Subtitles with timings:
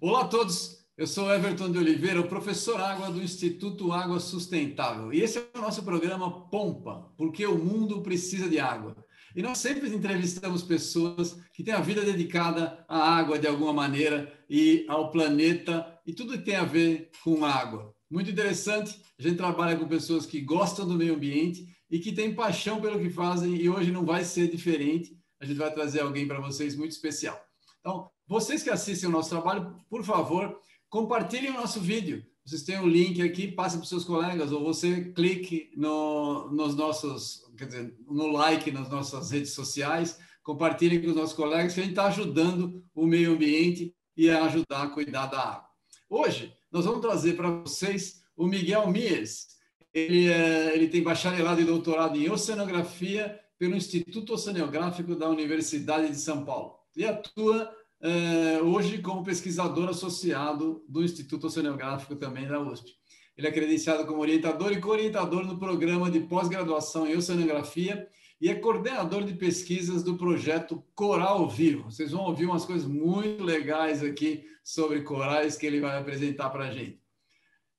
[0.00, 5.12] Olá a todos, eu sou Everton de Oliveira, o professor Água do Instituto Água Sustentável.
[5.12, 8.96] E esse é o nosso programa Pompa, porque o mundo precisa de água.
[9.36, 14.32] E nós sempre entrevistamos pessoas que têm a vida dedicada à água de alguma maneira
[14.48, 17.94] e ao planeta e tudo que tem a ver com água.
[18.10, 22.34] Muito interessante, a gente trabalha com pessoas que gostam do meio ambiente e que têm
[22.34, 25.18] paixão pelo que fazem e hoje não vai ser diferente.
[25.40, 27.40] A gente vai trazer alguém para vocês muito especial.
[27.80, 32.24] Então, vocês que assistem o nosso trabalho, por favor, compartilhem o nosso vídeo.
[32.44, 36.50] Vocês têm o um link aqui, passe para os seus colegas, ou você clique no,
[36.50, 41.74] nos nossos, quer dizer, no like nas nossas redes sociais, compartilhem com os nossos colegas,
[41.74, 45.68] que a gente está ajudando o meio ambiente e a ajudar a cuidar da água.
[46.08, 49.59] Hoje, nós vamos trazer para vocês o Miguel Mies.
[49.92, 56.16] Ele, é, ele tem bacharelado e doutorado em oceanografia pelo Instituto Oceanográfico da Universidade de
[56.16, 62.92] São Paulo e atua é, hoje como pesquisador associado do Instituto Oceanográfico também da USP.
[63.36, 68.08] Ele é credenciado como orientador e co-orientador no programa de pós-graduação em oceanografia
[68.40, 71.90] e é coordenador de pesquisas do projeto Coral Vivo.
[71.90, 76.68] Vocês vão ouvir umas coisas muito legais aqui sobre corais que ele vai apresentar para
[76.68, 77.00] a gente.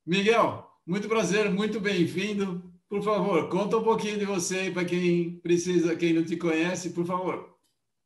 [0.06, 2.70] Miguel, muito prazer, muito bem-vindo.
[2.90, 7.06] Por favor, conta um pouquinho de você para quem precisa, quem não te conhece, por
[7.06, 7.56] favor.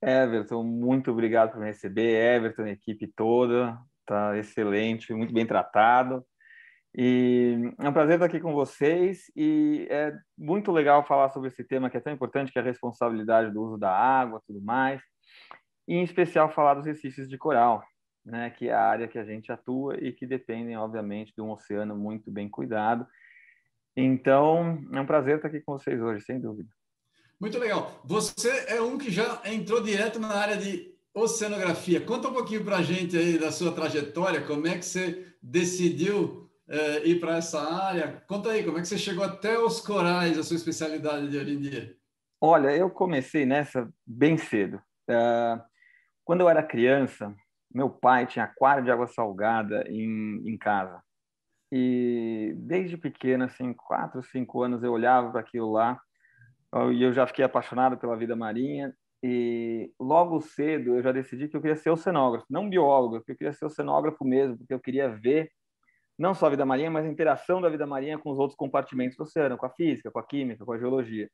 [0.04, 2.36] Everton, muito obrigado por me receber.
[2.36, 6.24] Everton, equipe toda, tá excelente, muito bem tratado.
[6.96, 11.64] E é um prazer estar aqui com vocês e é muito legal falar sobre esse
[11.64, 15.02] tema que é tão importante, que é a responsabilidade do uso da água, tudo mais.
[15.88, 17.84] E em especial falar dos recifes de coral,
[18.26, 21.52] né, que é a área que a gente atua e que dependem, obviamente, de um
[21.52, 23.06] oceano muito bem cuidado.
[23.96, 26.70] Então, é um prazer estar aqui com vocês hoje, sem dúvida.
[27.40, 28.02] Muito legal.
[28.04, 32.02] Você é um que já entrou direto na área de oceanografia.
[32.02, 36.50] Conta um pouquinho para a gente aí da sua trajetória, como é que você decidiu
[36.68, 38.24] é, ir para essa área?
[38.28, 41.54] Conta aí, como é que você chegou até os corais, a sua especialidade de hoje
[41.54, 41.96] em dia?
[42.42, 44.78] Olha, eu comecei nessa bem cedo.
[45.10, 45.62] Uh,
[46.24, 47.34] quando eu era criança,
[47.76, 51.04] meu pai tinha aquário de água salgada em, em casa.
[51.70, 56.00] E desde pequeno, assim, quatro, cinco anos, eu olhava para aquilo lá
[56.94, 61.58] e eu já fiquei apaixonado pela vida marinha e logo cedo eu já decidi que
[61.58, 65.52] eu queria ser oceanógrafo, não biólogo, eu queria ser oceanógrafo mesmo, porque eu queria ver
[66.18, 69.18] não só a vida marinha, mas a interação da vida marinha com os outros compartimentos
[69.18, 71.30] do oceano, com a física, com a química, com a geologia.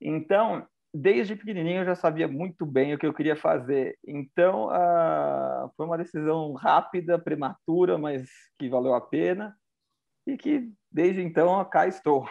[0.00, 0.64] Então,
[0.94, 3.98] desde pequenininho eu já sabia muito bem o que eu queria fazer.
[4.06, 8.28] Então, uh, foi uma decisão rápida, prematura, mas
[8.58, 9.56] que valeu a pena
[10.26, 12.26] e que desde então cá estou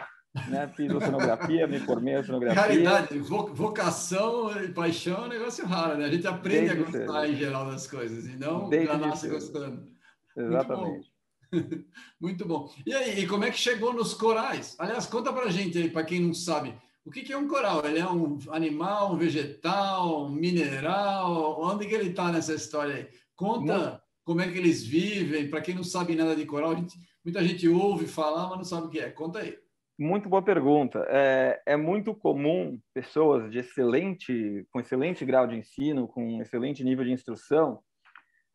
[0.48, 0.68] né?
[0.74, 2.62] Fiz oceanografia, me formei em oceanografia.
[2.62, 6.06] Caridade, vocação e paixão é um negócio raro, né?
[6.06, 7.32] A gente aprende Desde a gostar cedo.
[7.32, 9.34] em geral das coisas e não Desde já nasce cedo.
[9.34, 9.88] gostando.
[10.36, 11.12] Exatamente.
[11.52, 11.84] Muito bom.
[12.20, 12.74] Muito bom.
[12.84, 14.74] E aí, e como é que chegou nos corais?
[14.78, 16.74] Aliás, conta pra gente aí, para quem não sabe,
[17.04, 17.84] o que, que é um coral?
[17.84, 21.60] Ele é um animal, um vegetal, um mineral?
[21.60, 23.08] Onde que ele está nessa história aí?
[23.36, 27.44] Conta como é que eles vivem, para quem não sabe nada de coral, gente, muita
[27.44, 29.10] gente ouve falar, mas não sabe o que é.
[29.10, 29.56] Conta aí.
[29.98, 31.06] Muito boa pergunta.
[31.08, 37.04] É, é, muito comum pessoas de excelente, com excelente grau de ensino, com excelente nível
[37.04, 37.80] de instrução,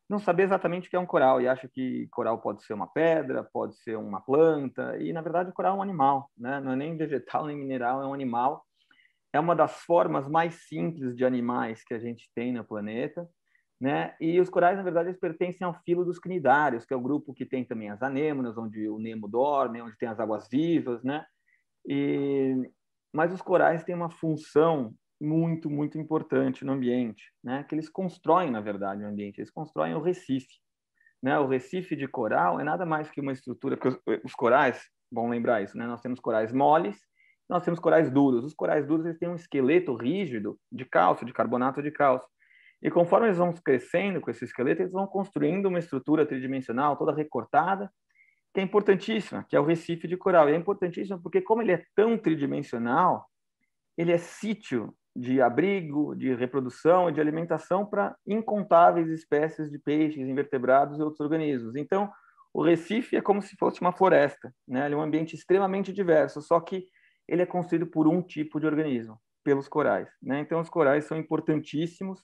[0.09, 2.88] não saber exatamente o que é um coral e acha que coral pode ser uma
[2.88, 6.59] pedra, pode ser uma planta e na verdade o coral é um animal, né?
[6.59, 8.66] Não é nem vegetal nem mineral, é um animal.
[9.31, 13.30] É uma das formas mais simples de animais que a gente tem no planeta
[13.80, 14.14] né?
[14.19, 17.34] E os corais, na verdade, eles pertencem ao filo dos cnidários, que é o grupo
[17.34, 21.25] que tem também as anêmonas, onde o Nemo dorme, onde tem as águas vivas, né?
[21.88, 22.69] E...
[23.14, 27.63] Mas os corais têm uma função muito, muito importante no ambiente, né?
[27.63, 29.40] Que eles constroem, na verdade, o ambiente.
[29.40, 30.59] Eles constroem o recife,
[31.22, 31.38] né?
[31.40, 34.81] O recife de coral é nada mais que uma estrutura, porque os, os corais,
[35.12, 35.85] bom lembrar isso, né?
[35.85, 36.97] Nós temos corais moles,
[37.50, 38.44] nós temos corais duros.
[38.44, 42.27] Os corais duros eles têm um esqueleto rígido de cálcio, de carbonato de cálcio
[42.81, 47.13] e conforme eles vão crescendo com esse esqueleto, eles vão construindo uma estrutura tridimensional toda
[47.13, 47.92] recortada,
[48.54, 50.50] que é importantíssima, que é o recife de coral.
[50.50, 53.30] E é importantíssimo porque, como ele é tão tridimensional,
[53.98, 60.27] ele é sítio de abrigo, de reprodução e de alimentação para incontáveis espécies de peixes,
[60.27, 61.75] invertebrados e outros organismos.
[61.75, 62.11] Então,
[62.53, 64.85] o Recife é como se fosse uma floresta, né?
[64.85, 66.85] Ele é um ambiente extremamente diverso, só que
[67.27, 70.39] ele é construído por um tipo de organismo, pelos corais, né?
[70.39, 72.21] Então, os corais são importantíssimos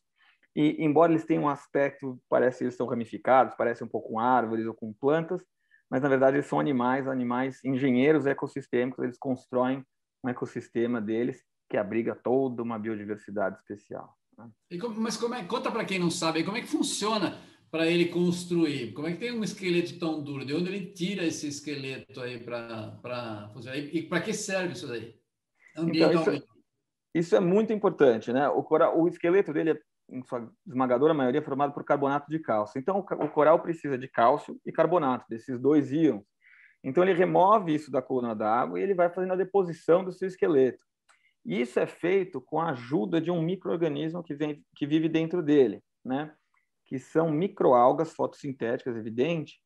[0.56, 4.20] e, embora eles tenham um aspecto, parece que eles são ramificados, parece um pouco com
[4.20, 5.44] árvores ou com plantas,
[5.90, 9.86] mas na verdade eles são animais, animais engenheiros ecossistêmicos, eles constroem
[10.24, 14.16] um ecossistema deles que abriga toda uma biodiversidade especial.
[14.38, 14.50] Né?
[14.80, 17.38] Como, mas como é, conta para quem não sabe, como é que funciona
[17.72, 18.94] para ele construir?
[18.94, 20.46] Como é que tem um esqueleto tão duro?
[20.46, 23.78] De onde ele tira esse esqueleto aí para funcionar?
[23.78, 25.16] E, para que serve isso daí?
[25.78, 26.42] Então, isso, é,
[27.14, 28.48] isso, é muito importante, né?
[28.48, 29.80] O, coral, o esqueleto dele é,
[30.10, 32.80] em sua esmagadora maioria, formado por carbonato de cálcio.
[32.80, 36.24] Então, o, o coral precisa de cálcio e carbonato, desses dois íons.
[36.82, 40.28] Então, ele remove isso da coluna d'água e ele vai fazendo a deposição do seu
[40.28, 40.85] esqueleto.
[41.46, 45.44] E isso é feito com a ajuda de um microorganismo que, vem, que vive dentro
[45.44, 46.34] dele, né?
[46.86, 49.60] que são microalgas fotossintéticas, evidente,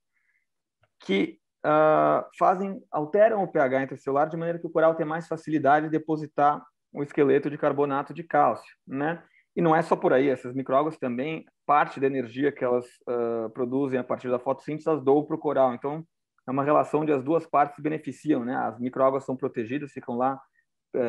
[0.99, 5.85] que uh, fazem, alteram o pH intracelular de maneira que o coral tenha mais facilidade
[5.85, 6.61] de depositar
[6.91, 9.23] o esqueleto de carbonato de cálcio, né?
[9.55, 13.49] E não é só por aí, essas microalgas também, parte da energia que elas uh,
[13.53, 15.73] produzem a partir da fotossíntese, elas doam para o coral.
[15.73, 16.05] Então,
[16.47, 18.55] é uma relação onde as duas partes se beneficiam, né?
[18.55, 20.39] As microalgas são protegidas, ficam lá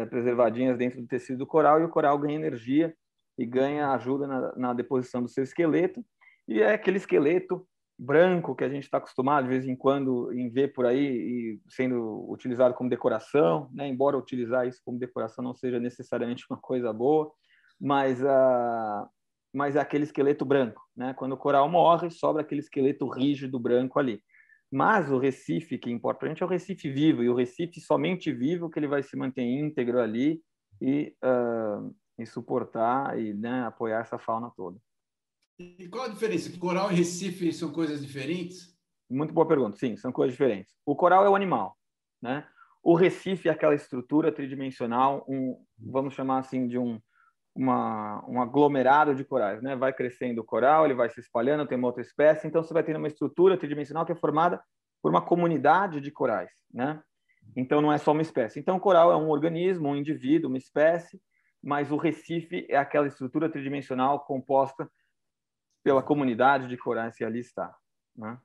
[0.09, 2.95] preservadinhas dentro do tecido do coral e o coral ganha energia
[3.39, 6.05] e ganha ajuda na, na deposição do seu esqueleto.
[6.47, 7.67] E é aquele esqueleto
[7.99, 11.61] branco que a gente está acostumado de vez em quando em ver por aí e
[11.69, 13.87] sendo utilizado como decoração, né?
[13.87, 17.31] embora utilizar isso como decoração não seja necessariamente uma coisa boa,
[17.79, 19.07] mas, uh,
[19.53, 20.83] mas é aquele esqueleto branco.
[20.97, 21.13] Né?
[21.13, 24.23] Quando o coral morre, sobra aquele esqueleto rígido branco ali.
[24.71, 27.81] Mas o Recife, que importa para a gente, é o Recife vivo, e o Recife
[27.81, 30.41] somente vivo que ele vai se manter íntegro ali
[30.81, 34.79] e uh, em suportar e né, apoiar essa fauna toda.
[35.59, 36.57] E qual a diferença?
[36.59, 38.79] Coral e Recife são coisas diferentes?
[39.11, 39.77] Muito boa pergunta.
[39.77, 40.73] Sim, são coisas diferentes.
[40.87, 41.77] O coral é o animal,
[42.23, 42.47] né?
[42.83, 46.99] O Recife é aquela estrutura tridimensional, um, vamos chamar assim de um
[47.55, 49.77] uma, um aglomerado de corais, né?
[49.77, 52.83] Vai crescendo o coral, ele vai se espalhando, tem uma outra espécie, então você vai
[52.83, 54.63] tendo uma estrutura tridimensional que é formada
[55.03, 57.03] por uma comunidade de corais, né?
[57.57, 58.61] Então não é só uma espécie.
[58.61, 61.21] Então o coral é um organismo, um indivíduo, uma espécie
[61.63, 64.91] mas o Recife é aquela estrutura tridimensional composta
[65.83, 67.75] pela comunidade de corais que ali está.
[68.17, 68.39] Né?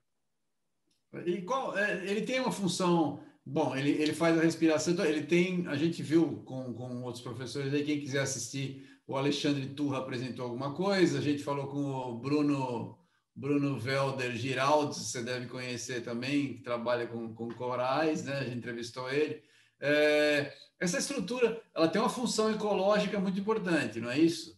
[1.26, 3.24] E qual, é, ele tem uma função.
[3.46, 5.68] Bom, ele, ele faz a respiração, então ele tem.
[5.68, 10.46] A gente viu com, com outros professores aí, quem quiser assistir, o Alexandre Turra apresentou
[10.46, 13.00] alguma coisa, a gente falou com o Bruno.
[13.38, 18.38] Bruno Velder Giraldes, você deve conhecer também, que trabalha com, com corais, né?
[18.38, 19.44] A gente entrevistou ele.
[19.78, 24.58] É, essa estrutura ela tem uma função ecológica muito importante, não é isso?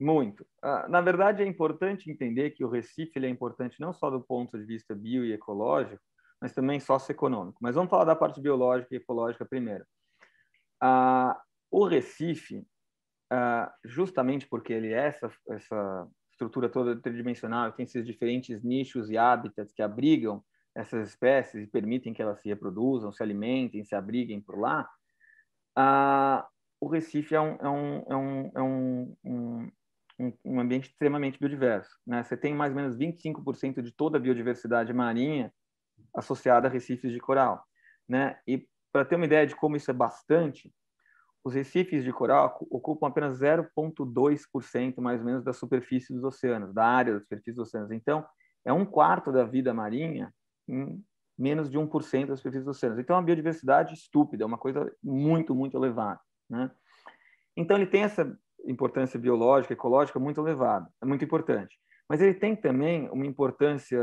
[0.00, 0.46] Muito.
[0.62, 4.56] Ah, na verdade, é importante entender que o Recife é importante não só do ponto
[4.56, 6.02] de vista bio e ecológico,
[6.40, 7.58] mas também socioeconômico.
[7.60, 9.84] Mas vamos falar da parte biológica e ecológica primeiro.
[10.80, 12.64] Ah, o Recife,
[13.30, 19.18] ah, justamente porque ele é essa, essa estrutura toda tridimensional, tem esses diferentes nichos e
[19.18, 20.42] hábitats que abrigam
[20.74, 24.88] essas espécies e permitem que elas se reproduzam, se alimentem, se abriguem por lá,
[25.80, 26.44] ah,
[26.80, 28.62] o Recife é um, é um, é um, é
[30.44, 31.90] um, ambiente extremamente biodiverso.
[32.04, 32.24] Né?
[32.24, 35.52] Você tem mais ou menos 25% de toda a biodiversidade marinha
[36.16, 37.64] associada a recifes de coral.
[38.08, 38.38] Né?
[38.44, 40.72] E para ter uma ideia de como isso é bastante,
[41.48, 46.84] os recifes de coral ocupam apenas 0,2% mais ou menos da superfície dos oceanos, da
[46.84, 47.90] área da superfície dos oceanos.
[47.90, 48.22] Então,
[48.66, 50.30] é um quarto da vida marinha
[50.68, 51.02] em
[51.38, 52.98] menos de 1% das superfícies dos oceanos.
[52.98, 56.20] Então, é uma biodiversidade estúpida, é uma coisa muito, muito elevada.
[56.50, 56.70] Né?
[57.56, 58.30] Então, ele tem essa
[58.66, 61.78] importância biológica, ecológica muito elevada, é muito importante.
[62.06, 63.98] Mas ele tem também uma importância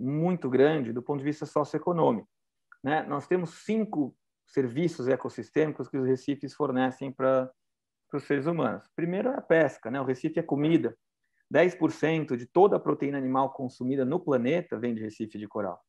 [0.00, 2.28] muito grande do ponto de vista socioeconômico.
[2.82, 3.02] Né?
[3.02, 4.16] Nós temos cinco
[4.48, 7.50] serviços ecossistêmicos que os recifes fornecem para
[8.12, 8.88] os seres humanos.
[8.96, 10.00] Primeiro é a pesca, né?
[10.00, 10.96] o recife é comida.
[11.52, 15.80] 10% de toda a proteína animal consumida no planeta vem de recife de coral.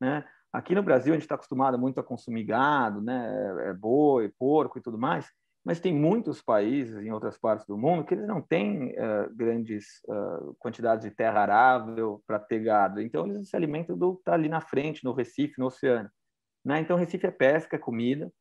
[0.00, 0.24] Né?
[0.52, 3.64] Aqui no Brasil a gente está acostumado muito a consumir gado, né?
[3.66, 5.28] É, é boi, porco e tudo mais,
[5.64, 10.00] mas tem muitos países em outras partes do mundo que eles não têm uh, grandes
[10.08, 13.00] uh, quantidades de terra arável para ter gado.
[13.00, 16.08] Então eles se alimentam do que está ali na frente, no Recife, no oceano.
[16.64, 16.80] Né?
[16.80, 18.32] Então Recife é pesca, é comida.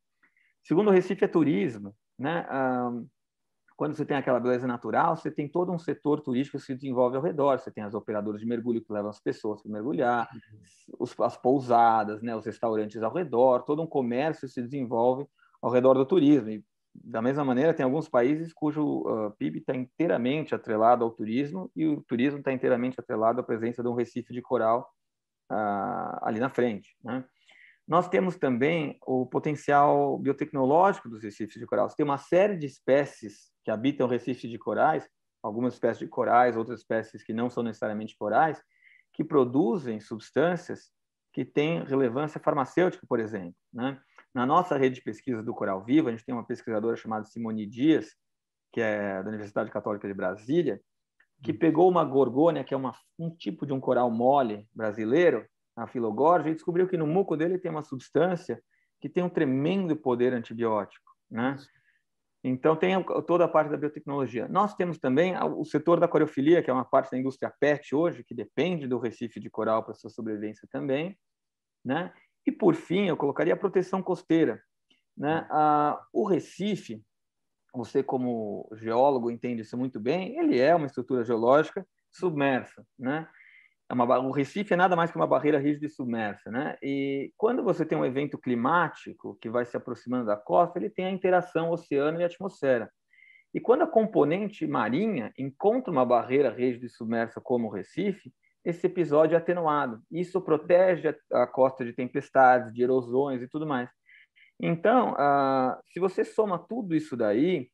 [0.64, 1.94] Segundo, Recife é turismo.
[2.18, 2.48] Né?
[2.50, 3.08] Uh,
[3.76, 7.18] quando você tem aquela beleza natural, você tem todo um setor turístico que se desenvolve
[7.18, 7.60] ao redor.
[7.60, 10.98] Você tem as operadoras de mergulho que levam as pessoas para mergulhar, uhum.
[11.00, 15.26] os, as pousadas, né, os restaurantes ao redor, todo um comércio se desenvolve
[15.62, 16.50] ao redor do turismo.
[16.50, 16.64] E,
[16.96, 21.88] da mesma maneira, tem alguns países cujo uh, PIB está inteiramente atrelado ao turismo e
[21.88, 24.88] o turismo está inteiramente atrelado à presença de um recife de coral
[25.52, 26.96] uh, ali na frente.
[27.04, 27.26] Né?
[27.88, 31.90] Nós temos também o potencial biotecnológico dos recifes de coral.
[31.90, 35.08] Você tem uma série de espécies que habitam recifes de corais,
[35.42, 38.62] algumas espécies de corais, outras espécies que não são necessariamente corais,
[39.12, 40.92] que produzem substâncias
[41.34, 43.56] que têm relevância farmacêutica, por exemplo.
[43.74, 44.00] Né?
[44.34, 47.66] Na nossa rede de pesquisa do Coral Vivo, a gente tem uma pesquisadora chamada Simone
[47.66, 48.16] Dias,
[48.72, 50.80] que é da Universidade Católica de Brasília,
[51.44, 51.58] que hum.
[51.58, 56.52] pegou uma gorgônia, que é uma, um tipo de um coral mole brasileiro, a filogorgia,
[56.52, 58.62] e descobriu que no muco dele tem uma substância
[59.00, 61.58] que tem um tremendo poder antibiótico, né?
[62.46, 64.50] Então, tem toda a parte da biotecnologia.
[64.50, 68.22] Nós temos também o setor da coreofilia, que é uma parte da indústria PET hoje,
[68.22, 71.18] que depende do recife de coral para sua sobrevivência também.
[71.86, 72.14] Né?
[72.46, 74.62] E, por fim, eu colocaria a proteção costeira.
[75.16, 75.48] Né?
[75.50, 77.02] Ah, o recife,
[77.74, 82.86] você como geólogo entende isso muito bem, ele é uma estrutura geológica submersa.
[83.00, 83.26] Né?
[83.90, 86.78] É uma, o Recife é nada mais que uma barreira rígida e submersa, né?
[86.82, 91.06] E quando você tem um evento climático que vai se aproximando da costa, ele tem
[91.06, 92.90] a interação oceano e atmosfera.
[93.54, 98.34] E quando a componente marinha encontra uma barreira rígida e submersa como o Recife,
[98.66, 100.02] esse episódio é atenuado.
[100.10, 103.90] Isso protege a, costa de tempestades, de erosões e tudo mais.
[104.60, 107.70] Então, ah, se você soma tudo isso daí,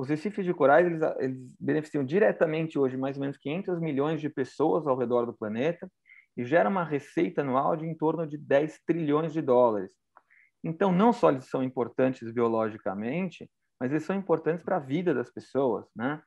[0.00, 4.30] os recifes de corais eles, eles, beneficiam diretamente hoje mais ou menos 500 milhões de
[4.30, 5.92] pessoas ao redor do planeta
[6.34, 9.92] e geram uma receita anual de em torno de 10 trilhões de dólares.
[10.64, 15.30] Então, não só eles são importantes biologicamente, mas eles são importantes para a vida das
[15.30, 16.22] pessoas, né?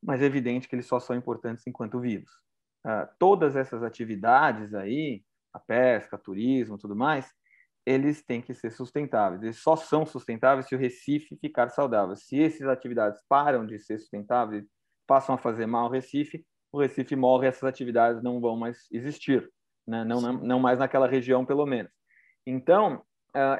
[0.00, 2.30] Mas é evidente que eles só são importantes enquanto vivos.
[2.86, 7.28] Uh, todas essas atividades aí, a pesca, turismo, tudo mais,
[7.88, 9.42] eles têm que ser sustentáveis.
[9.42, 12.14] Eles só são sustentáveis se o Recife ficar saudável.
[12.16, 14.66] Se essas atividades param de ser sustentáveis,
[15.06, 19.50] passam a fazer mal ao Recife, o Recife morre, essas atividades não vão mais existir,
[19.86, 20.04] né?
[20.04, 21.90] não, não, não mais naquela região, pelo menos.
[22.46, 23.02] Então,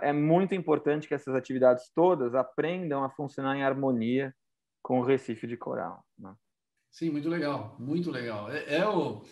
[0.02, 4.34] é muito importante que essas atividades todas aprendam a funcionar em harmonia
[4.82, 6.04] com o Recife de coral.
[6.18, 6.34] Né?
[6.90, 8.50] Sim, muito legal, muito legal.
[8.50, 9.22] É, é o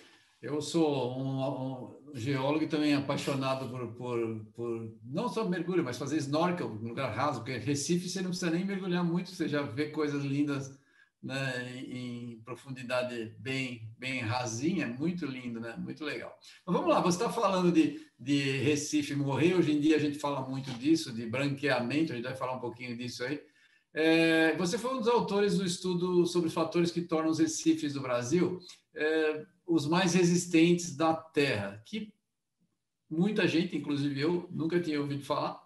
[0.41, 5.99] eu sou um, um, geólogo e também apaixonado por, por, por, não só mergulho, mas
[5.99, 9.63] fazer snorkel no lugar raso, porque Recife você não precisa nem mergulhar muito, você já
[9.63, 10.79] vê coisas lindas
[11.23, 15.77] né, em, profundidade bem, bem rasinha, muito lindo, né?
[15.77, 16.35] muito legal.
[16.65, 20.19] Mas vamos lá, você está falando de, de Recife morrer, hoje em dia a gente
[20.19, 23.41] fala muito disso, de branqueamento, a gente vai falar um pouquinho disso aí.
[23.93, 28.03] É, você foi um dos autores do estudo sobre fatores que tornam os recifes do
[28.03, 28.59] Brasil.
[28.95, 32.15] É, os mais resistentes da Terra, que
[33.11, 35.61] muita gente, inclusive eu, nunca tinha ouvido falar,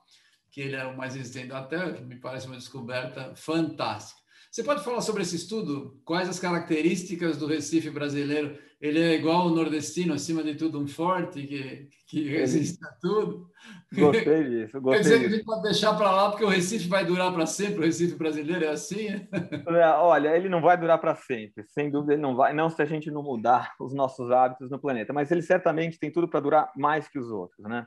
[0.50, 4.20] que ele é o mais resistente da Terra, que me parece uma descoberta fantástica.
[4.50, 6.00] Você pode falar sobre esse estudo?
[6.04, 8.58] Quais as características do Recife brasileiro?
[8.80, 13.48] Ele é igual ao nordestino, acima de tudo, um forte que, que resiste a tudo?
[13.92, 14.80] Gostei disso.
[14.80, 17.32] Gostei Quer dizer que a gente pode deixar para lá porque o Recife vai durar
[17.32, 17.78] para sempre?
[17.80, 19.06] O Recife brasileiro é assim?
[19.10, 21.64] É, olha, ele não vai durar para sempre.
[21.68, 22.52] Sem dúvida, ele não vai.
[22.52, 25.12] Não se a gente não mudar os nossos hábitos no planeta.
[25.12, 27.86] Mas ele certamente tem tudo para durar mais que os outros, né?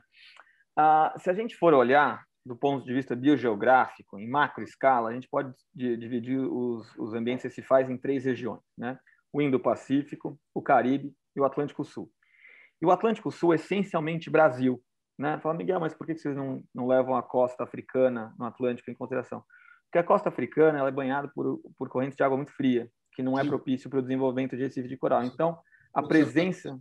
[0.74, 5.14] Ah, se a gente for olhar do ponto de vista biogeográfico, em macro escala, a
[5.14, 8.98] gente pode dividir os, os ambientes recifais em três regiões, né?
[9.32, 12.10] O Indo-Pacífico, o Caribe e o Atlântico Sul.
[12.80, 14.82] E o Atlântico Sul é essencialmente Brasil,
[15.18, 15.38] né?
[15.40, 18.94] Fala, Miguel, mas por que vocês não, não levam a costa africana no Atlântico em
[18.94, 19.42] consideração?
[19.84, 23.22] Porque a costa africana ela é banhada por, por correntes de água muito fria, que
[23.22, 25.24] não é propício para o desenvolvimento de recife de coral.
[25.24, 25.58] Então,
[25.94, 26.78] a presença...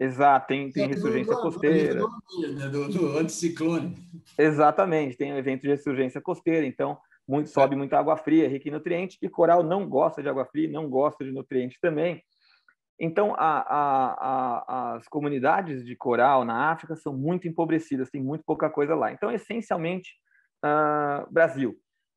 [0.00, 2.00] Exato, tem, tem ressurgência do, costeira.
[2.00, 3.96] Do, né, do, do, anticiclone.
[4.38, 8.72] Exatamente, tem um evento de ressurgência costeira, então muito, sobe muita água fria, rica em
[8.72, 12.22] nutrientes, e coral não gosta de água fria, não gosta de nutrientes também.
[12.98, 18.42] Então, a, a, a, as comunidades de coral na África são muito empobrecidas, tem muito
[18.44, 19.12] pouca coisa lá.
[19.12, 20.10] Então, essencialmente,
[20.64, 21.76] uh, Brasil.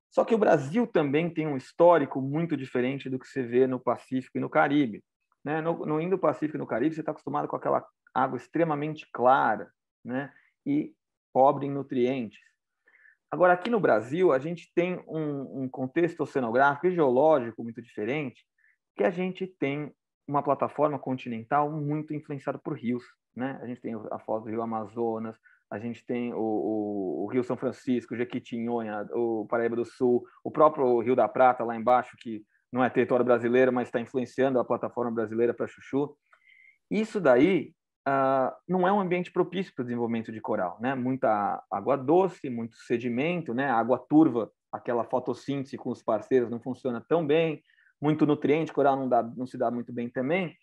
[0.10, 3.80] Só que o Brasil também tem um histórico muito diferente do que você vê no
[3.80, 5.04] Pacífico e no Caribe.
[5.44, 5.62] Né?
[5.62, 9.72] No, no Indo-Pacífico e no Caribe, você está acostumado com aquela água extremamente clara
[10.04, 10.32] né?
[10.66, 10.94] e
[11.34, 12.40] pobre em nutrientes.
[13.30, 18.46] Agora, aqui no Brasil, a gente tem um, um contexto oceanográfico e geológico muito diferente,
[18.96, 19.94] que a gente tem
[20.28, 23.04] uma plataforma continental muito influenciada por rios.
[23.36, 23.58] Né?
[23.62, 25.38] A gente tem a foz do Rio Amazonas,
[25.70, 30.52] a gente tem o, o, o, Rio São Francisco, Jequitinhonha, o Paraíba do Sul, o
[30.52, 34.66] próprio Rio da Prata lá embaixo, que não é território brasileiro, mas está influenciando a
[34.66, 36.16] plataforma brasileira para chuchu.
[36.90, 37.74] Isso daí
[38.08, 40.96] uh, não é um ambiente propício para o desenvolvimento de coral, né?
[40.96, 43.70] Muita água doce, muito sedimento, né?
[43.70, 47.62] água turva, aquela fotossíntese com os parceiros não funciona tão bem,
[48.02, 50.56] muito nutriente, coral não, dá, não se dá muito bem também.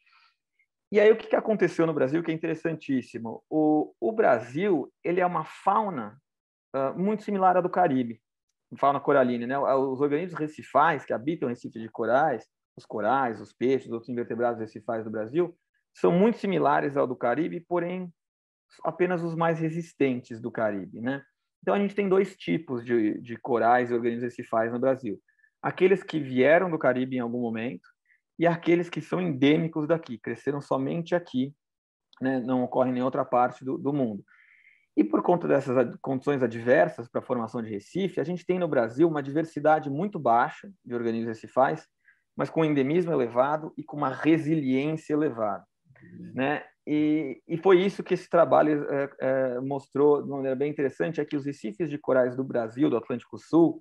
[0.91, 3.45] E aí o que aconteceu no Brasil que é interessantíssimo?
[3.51, 6.19] O, o Brasil ele é uma fauna
[6.75, 8.19] uh, muito similar à do Caribe
[8.77, 9.59] fauna coralina, né?
[9.59, 12.47] Os organismos recifais que habitam recifes de corais,
[12.77, 15.57] os corais, os peixes, outros invertebrados recifais do Brasil,
[15.95, 18.13] são muito similares ao do Caribe, porém
[18.85, 21.23] apenas os mais resistentes do Caribe, né?
[21.63, 25.21] Então, a gente tem dois tipos de, de corais e organismos recifais no Brasil.
[25.61, 27.89] Aqueles que vieram do Caribe em algum momento
[28.39, 31.53] e aqueles que são endêmicos daqui, cresceram somente aqui,
[32.21, 32.39] né?
[32.41, 34.25] não ocorrem em outra parte do, do mundo.
[34.99, 38.67] E por conta dessas condições adversas para a formação de recife, a gente tem no
[38.67, 41.87] Brasil uma diversidade muito baixa de organismos recifais,
[42.37, 45.65] mas com um endemismo elevado e com uma resiliência elevada.
[46.35, 46.65] Né?
[46.85, 51.21] E, e foi isso que esse trabalho é, é, mostrou de uma maneira bem interessante,
[51.21, 53.81] é que os recifes de corais do Brasil, do Atlântico Sul,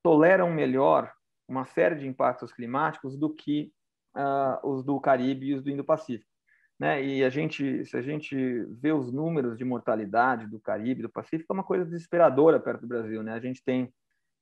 [0.00, 1.12] toleram melhor
[1.48, 3.72] uma série de impactos climáticos do que
[4.16, 6.35] uh, os do Caribe e os do Indo-Pacífico
[6.78, 7.02] né?
[7.02, 8.36] E a gente, se a gente
[8.80, 12.88] vê os números de mortalidade do Caribe, do Pacífico, é uma coisa desesperadora perto do
[12.88, 13.32] Brasil, né?
[13.32, 13.92] A gente tem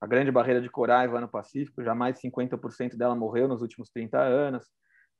[0.00, 3.62] a grande barreira de corais lá no Pacífico, já mais de 50% dela morreu nos
[3.62, 4.66] últimos 30 anos.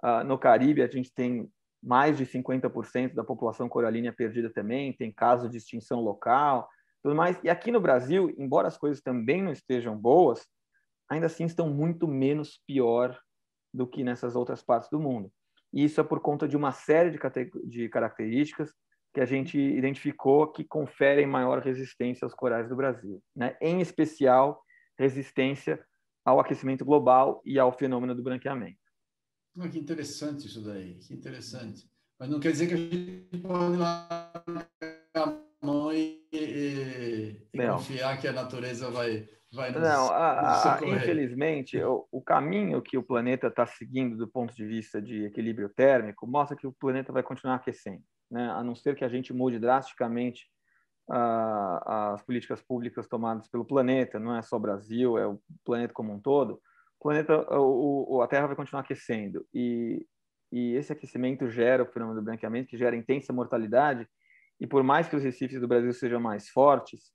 [0.03, 1.49] Uh, no Caribe, a gente tem
[1.83, 6.69] mais de 50% da população coralínea perdida também, tem casos de extinção local,
[7.03, 7.39] tudo mais.
[7.45, 10.47] E aqui no Brasil, embora as coisas também não estejam boas,
[11.09, 13.19] ainda assim estão muito menos pior
[13.73, 15.31] do que nessas outras partes do mundo.
[15.75, 17.19] E isso é por conta de uma série de,
[17.65, 18.73] de características
[19.13, 23.57] que a gente identificou que conferem maior resistência aos corais do Brasil, né?
[23.61, 24.63] em especial
[24.97, 25.85] resistência
[26.25, 28.79] ao aquecimento global e ao fenômeno do branqueamento.
[29.59, 31.89] Oh, que interessante isso daí, que interessante.
[32.19, 34.33] Mas não quer dizer que a gente pode lá
[35.15, 40.81] a mão e, e, e confiar que a natureza vai vai nos, Não, a, a,
[40.87, 45.69] infelizmente, o, o, caminho que o planeta está seguindo do ponto de vista de equilíbrio
[45.69, 48.51] térmico mostra que o planeta vai continuar aquecendo, né?
[48.51, 50.47] a não ser que a gente mude drasticamente
[51.09, 55.93] uh, as políticas públicas tomadas pelo planeta, não é só o Brasil, é o planeta
[55.93, 56.61] como um todo.
[56.99, 60.07] O planeta, o, o, a Terra vai continuar aquecendo e,
[60.51, 64.09] e esse aquecimento gera o fenômeno do branqueamento, que gera intensa mortalidade.
[64.61, 67.13] E por mais que os recifes do Brasil sejam mais fortes,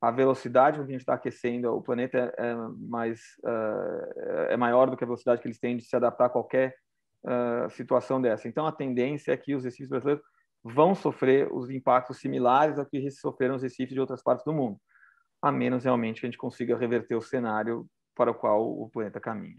[0.00, 4.88] a velocidade com que a gente está aquecendo o planeta é, mais uh, é maior
[4.88, 6.76] do que a velocidade que eles têm de se adaptar a qualquer
[7.24, 8.46] uh, situação dessa.
[8.46, 10.24] Então a tendência é que os recifes brasileiros
[10.62, 14.80] vão sofrer os impactos similares a que sofreram os recifes de outras partes do mundo,
[15.42, 19.20] a menos realmente que a gente consiga reverter o cenário para o qual o planeta
[19.20, 19.58] caminha.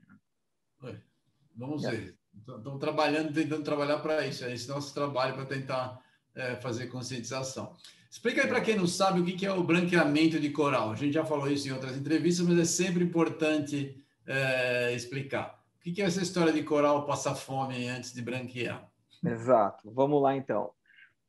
[1.56, 1.92] Vamos é.
[1.92, 2.20] ver.
[2.34, 4.46] Estamos trabalhando, tentando trabalhar para isso.
[4.46, 6.00] É esse nosso trabalho para tentar
[6.34, 7.76] é, fazer conscientização.
[8.10, 10.92] Explica aí para quem não sabe o que é o branqueamento de coral.
[10.92, 15.64] A gente já falou isso em outras entrevistas, mas é sempre importante é, explicar.
[15.78, 18.90] O que é essa história de coral passar fome antes de branquear?
[19.24, 19.92] Exato.
[19.92, 20.72] Vamos lá, então.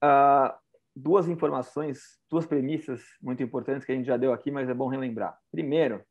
[0.02, 0.52] Uh,
[0.96, 4.88] duas informações, duas premissas muito importantes que a gente já deu aqui, mas é bom
[4.88, 5.38] relembrar.
[5.52, 6.02] Primeiro,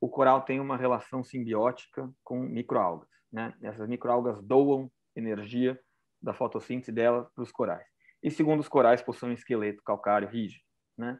[0.00, 3.08] o coral tem uma relação simbiótica com microalgas.
[3.32, 3.52] Né?
[3.60, 5.78] Essas microalgas doam energia
[6.22, 7.90] da fotossíntese delas para os corais
[8.22, 10.62] e segundo os corais possuem um esqueleto calcário rígido,
[10.96, 11.18] né?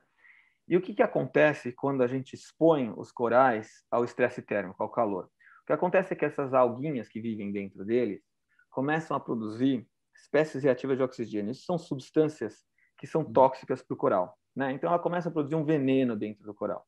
[0.69, 4.89] E o que, que acontece quando a gente expõe os corais ao estresse térmico, ao
[4.89, 5.25] calor?
[5.63, 8.23] O que acontece é que essas alguinhas que vivem dentro deles
[8.71, 9.85] começam a produzir
[10.15, 11.51] espécies reativas de oxigênio.
[11.51, 12.65] Isso são substâncias
[12.97, 13.33] que são uhum.
[13.33, 14.39] tóxicas para o coral.
[14.55, 14.73] Né?
[14.73, 16.87] Então, ela começa a produzir um veneno dentro do coral.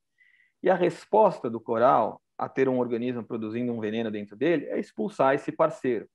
[0.62, 4.78] E a resposta do coral a ter um organismo produzindo um veneno dentro dele é
[4.78, 6.08] expulsar esse parceiro.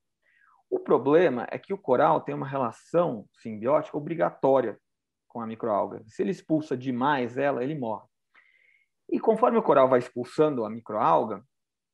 [0.69, 4.77] O problema é que o coral tem uma relação simbiótica obrigatória
[5.27, 6.03] com a microalga.
[6.07, 8.05] Se ele expulsa demais ela, ele morre.
[9.09, 11.41] E conforme o coral vai expulsando a microalga,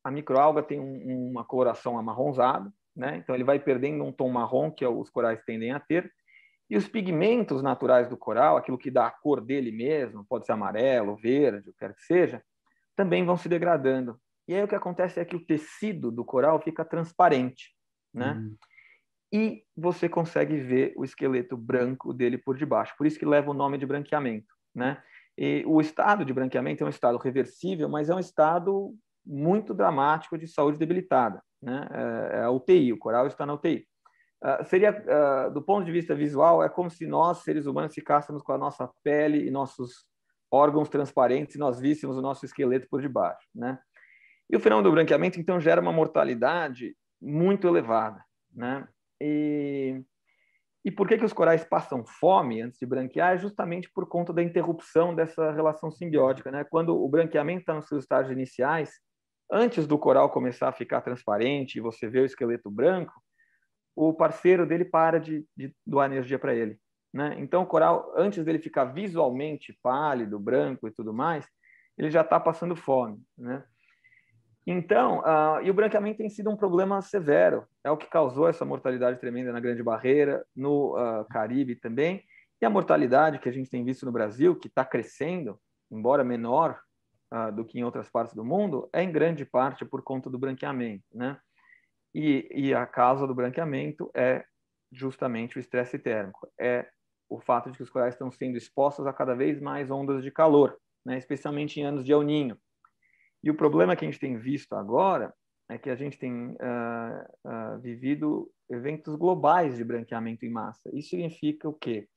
[0.02, 3.16] a microalga tem um, uma coloração amarronzada, né?
[3.16, 6.12] então ele vai perdendo um tom marrom que os corais tendem a ter,
[6.68, 10.52] e os pigmentos naturais do coral, aquilo que dá a cor dele mesmo, pode ser
[10.52, 12.42] amarelo, verde, o que quer que seja,
[12.96, 14.18] também vão se degradando.
[14.48, 17.74] E aí o que acontece é que o tecido do coral fica transparente
[18.14, 18.32] né?
[18.34, 18.56] Uhum.
[19.32, 22.94] E você consegue ver o esqueleto branco dele por debaixo.
[22.96, 25.02] Por isso que leva o nome de branqueamento, né?
[25.36, 28.94] E o estado de branqueamento é um estado reversível, mas é um estado
[29.26, 31.88] muito dramático de saúde debilitada, né?
[31.90, 33.86] É, é a UTI, o coral está na UTI.
[34.42, 37.94] Uh, ah, seria, uh, do ponto de vista visual, é como se nós, seres humanos,
[37.94, 40.06] ficássemos com a nossa pele e nossos
[40.50, 43.78] órgãos transparentes e nós víssemos o nosso esqueleto por debaixo, né?
[44.48, 46.94] E o fenômeno do branqueamento, então, gera uma mortalidade
[47.24, 48.86] muito elevada, né?
[49.20, 50.02] E,
[50.84, 53.34] e por que, que os corais passam fome antes de branquear?
[53.34, 56.64] É justamente por conta da interrupção dessa relação simbiótica, né?
[56.64, 58.92] Quando o branqueamento está nos seus estágios iniciais,
[59.50, 63.12] antes do coral começar a ficar transparente e você vê o esqueleto branco,
[63.96, 66.78] o parceiro dele para de, de doar energia para ele.
[67.12, 67.36] Né?
[67.38, 71.46] Então, o coral, antes dele ficar visualmente pálido, branco e tudo mais,
[71.96, 73.22] ele já está passando fome.
[73.38, 73.64] Né?
[74.66, 77.66] Então, uh, e o branqueamento tem sido um problema severo.
[77.82, 82.24] É o que causou essa mortalidade tremenda na Grande Barreira, no uh, Caribe também.
[82.60, 86.80] E a mortalidade que a gente tem visto no Brasil, que está crescendo, embora menor
[87.32, 90.38] uh, do que em outras partes do mundo, é em grande parte por conta do
[90.38, 91.38] branqueamento, né?
[92.14, 94.44] E, e a causa do branqueamento é
[94.90, 96.88] justamente o estresse térmico, é
[97.28, 100.30] o fato de que os corais estão sendo expostos a cada vez mais ondas de
[100.30, 101.18] calor, né?
[101.18, 102.56] especialmente em anos de El Ninho.
[103.44, 105.30] E o problema que a gente tem visto agora
[105.68, 110.88] é que a gente tem uh, uh, vivido eventos globais de branqueamento em massa.
[110.94, 112.08] Isso significa o quê?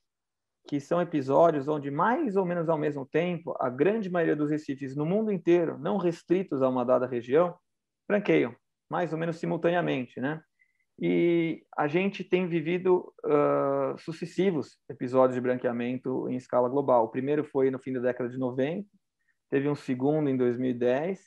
[0.65, 4.95] Que são episódios onde, mais ou menos ao mesmo tempo, a grande maioria dos recifes
[4.95, 7.53] no mundo inteiro, não restritos a uma dada região,
[8.07, 8.55] branqueiam,
[8.89, 10.41] mais ou menos simultaneamente, né?
[10.97, 17.03] E a gente tem vivido uh, sucessivos episódios de branqueamento em escala global.
[17.03, 18.87] O primeiro foi no fim da década de 90,
[19.49, 21.19] teve um segundo em 2010,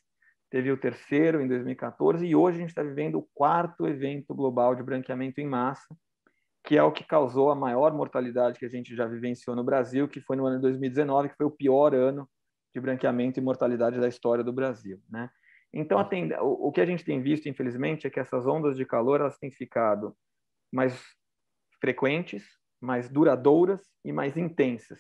[0.51, 4.75] teve o terceiro em 2014 e hoje a gente está vivendo o quarto evento global
[4.75, 5.97] de branqueamento em massa,
[6.65, 10.09] que é o que causou a maior mortalidade que a gente já vivenciou no Brasil,
[10.09, 12.29] que foi no ano de 2019, que foi o pior ano
[12.75, 15.31] de branqueamento e mortalidade da história do Brasil, né?
[15.73, 15.99] Então,
[16.41, 19.39] o, o que a gente tem visto, infelizmente, é que essas ondas de calor elas
[19.39, 20.17] têm ficado
[20.73, 21.01] mais
[21.81, 22.45] frequentes,
[22.81, 24.99] mais duradouras e mais intensas.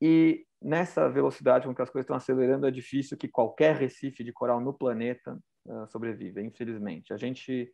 [0.00, 4.32] E nessa velocidade com que as coisas estão acelerando, é difícil que qualquer recife de
[4.32, 7.12] coral no planeta uh, sobreviva, infelizmente.
[7.12, 7.70] A gente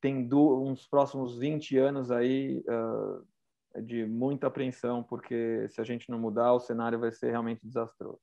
[0.00, 6.18] tem uns próximos 20 anos aí uh, de muita apreensão, porque se a gente não
[6.18, 8.20] mudar, o cenário vai ser realmente desastroso.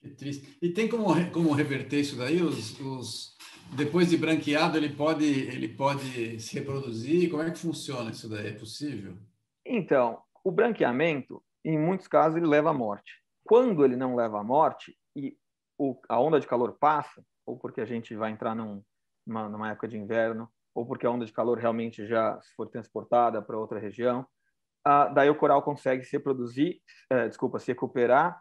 [0.00, 0.56] Que triste.
[0.62, 2.42] E tem como, como reverter isso daí?
[2.42, 3.36] Os, os,
[3.76, 7.30] depois de branqueado, ele pode, ele pode se reproduzir?
[7.30, 8.48] Como é que funciona isso daí?
[8.48, 9.18] É possível?
[9.66, 13.23] Então, o branqueamento, em muitos casos, ele leva à morte.
[13.44, 15.36] Quando ele não leva à morte e
[15.78, 18.82] o, a onda de calor passa, ou porque a gente vai entrar num,
[19.26, 23.40] numa, numa época de inverno, ou porque a onda de calor realmente já for transportada
[23.42, 24.26] para outra região,
[24.84, 26.78] ah, daí o coral consegue se reproduzir,
[27.10, 28.40] eh, desculpa, se recuperar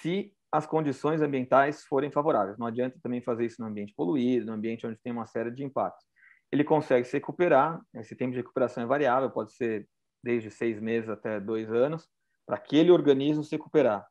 [0.00, 2.58] se as condições ambientais forem favoráveis.
[2.58, 5.64] Não adianta também fazer isso no ambiente poluído, no ambiente onde tem uma série de
[5.64, 6.04] impactos.
[6.50, 9.88] Ele consegue se recuperar, esse tempo de recuperação é variável, pode ser
[10.22, 12.08] desde seis meses até dois anos,
[12.46, 14.06] para aquele organismo se recuperar.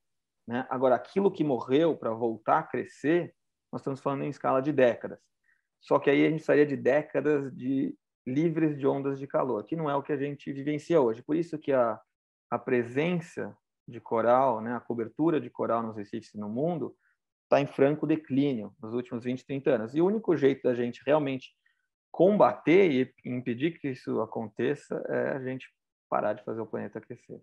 [0.48, 0.66] Né?
[0.70, 3.36] Agora, aquilo que morreu para voltar a crescer,
[3.72, 5.20] nós estamos falando em escala de décadas.
[5.82, 9.76] Só que aí a gente sairia de décadas de livres de ondas de calor, que
[9.76, 11.22] não é o que a gente vivencia hoje.
[11.22, 12.00] Por isso que a,
[12.50, 13.56] a presença
[13.88, 16.96] de coral, né, a cobertura de coral nos recifes no mundo,
[17.44, 19.96] está em franco declínio nos últimos 20, 30 anos.
[19.96, 21.56] E o único jeito da gente realmente
[22.12, 25.72] combater e impedir que isso aconteça é a gente
[26.10, 27.42] parar de fazer o planeta crescer,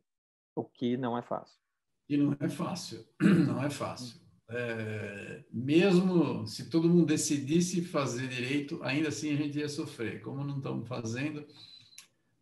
[0.55, 1.63] o que não é fácil.
[2.09, 4.21] E não é fácil, não é fácil.
[4.49, 10.21] É, mesmo se todo mundo decidisse fazer direito, ainda assim a gente ia sofrer.
[10.21, 11.47] Como não estamos fazendo,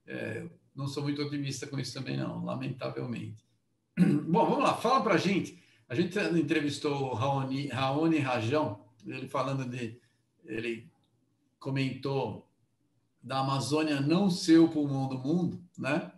[0.07, 3.45] é, não sou muito otimista com isso também, não, lamentavelmente.
[3.99, 5.63] Bom, vamos lá, fala para a gente.
[5.89, 10.01] A gente entrevistou o Raoni, Raoni Rajão, ele falando de.
[10.45, 10.91] Ele
[11.59, 12.49] comentou
[13.23, 16.12] da Amazônia não ser o pulmão do mundo, né?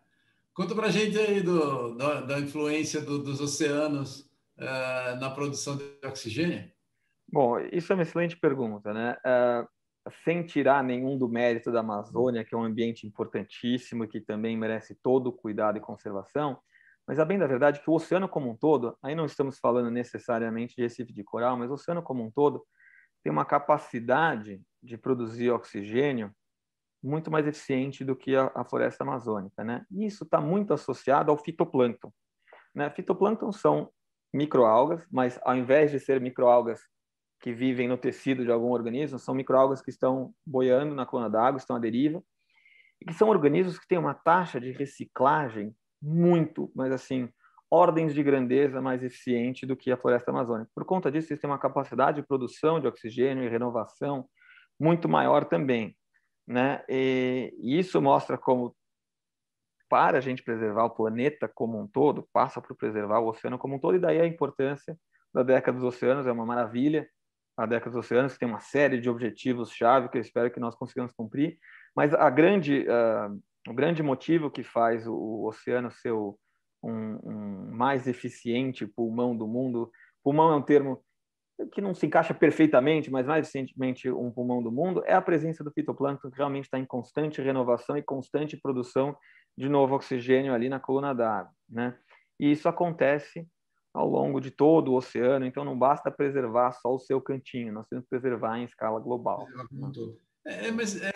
[0.55, 4.21] Conta para a gente aí do, da, da influência do, dos oceanos
[4.57, 6.71] uh, na produção de oxigênio.
[7.29, 9.17] Bom, isso é uma excelente pergunta, né?
[9.27, 9.69] Uh,
[10.25, 14.95] sem tirar nenhum do mérito da Amazônia, que é um ambiente importantíssimo, que também merece
[14.95, 16.61] todo o cuidado e conservação,
[17.07, 19.91] mas a bem da verdade que o oceano como um todo, aí não estamos falando
[19.91, 22.65] necessariamente de Recife de coral, mas o oceano como um todo
[23.25, 26.31] tem uma capacidade de produzir oxigênio
[27.05, 29.85] muito mais eficiente do que a, a floresta amazônica, né?
[29.91, 32.11] E isso está muito associado ao fitoplâncton.
[32.75, 32.89] Né?
[32.91, 33.91] Fitoplâncton são
[34.33, 36.81] microalgas, mas ao invés de ser microalgas
[37.41, 41.59] que vivem no tecido de algum organismo, são microalgas que estão boiando na coluna d'água,
[41.59, 42.23] estão à deriva,
[43.01, 47.29] e que são organismos que têm uma taxa de reciclagem muito, mas assim,
[47.71, 50.71] ordens de grandeza mais eficiente do que a floresta amazônica.
[50.75, 54.27] Por conta disso, eles têm uma capacidade de produção de oxigênio e renovação
[54.81, 55.95] muito maior também.
[56.47, 56.83] Né?
[56.89, 58.77] E, isso mostra como,
[59.89, 63.77] para a gente preservar o planeta como um todo, passa por preservar o oceano como
[63.77, 64.97] um todo, e daí a importância
[65.33, 67.09] da década dos oceanos, é uma maravilha.
[67.57, 71.13] A década dos oceanos tem uma série de objetivos-chave que eu espero que nós consigamos
[71.13, 71.59] cumprir,
[71.95, 76.39] mas a grande uh, o grande motivo que faz o, o oceano ser o,
[76.83, 79.91] um, um, mais eficiente pulmão do mundo,
[80.23, 81.03] pulmão é um termo
[81.73, 85.63] que não se encaixa perfeitamente, mas mais eficientemente um pulmão do mundo, é a presença
[85.63, 89.17] do fitoplâncton que realmente está em constante renovação e constante produção
[89.57, 91.97] de novo oxigênio ali na coluna d'água, né?
[92.41, 93.47] E isso acontece
[93.93, 97.87] ao longo de todo o oceano, então não basta preservar só o seu cantinho, nós
[97.87, 99.47] temos que preservar em escala global.
[100.45, 101.13] É, mas é,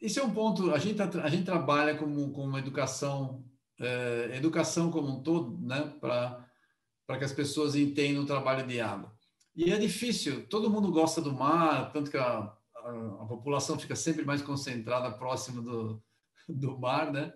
[0.00, 0.72] esse é um ponto.
[0.72, 3.44] A gente, a gente trabalha com, com uma educação
[3.80, 5.80] é, educação como um todo, né,
[7.10, 9.12] para que as pessoas entendam o trabalho de água.
[9.56, 12.90] E é difícil, todo mundo gosta do mar, tanto que a, a,
[13.22, 16.00] a população fica sempre mais concentrada próximo do,
[16.48, 17.32] do mar, né?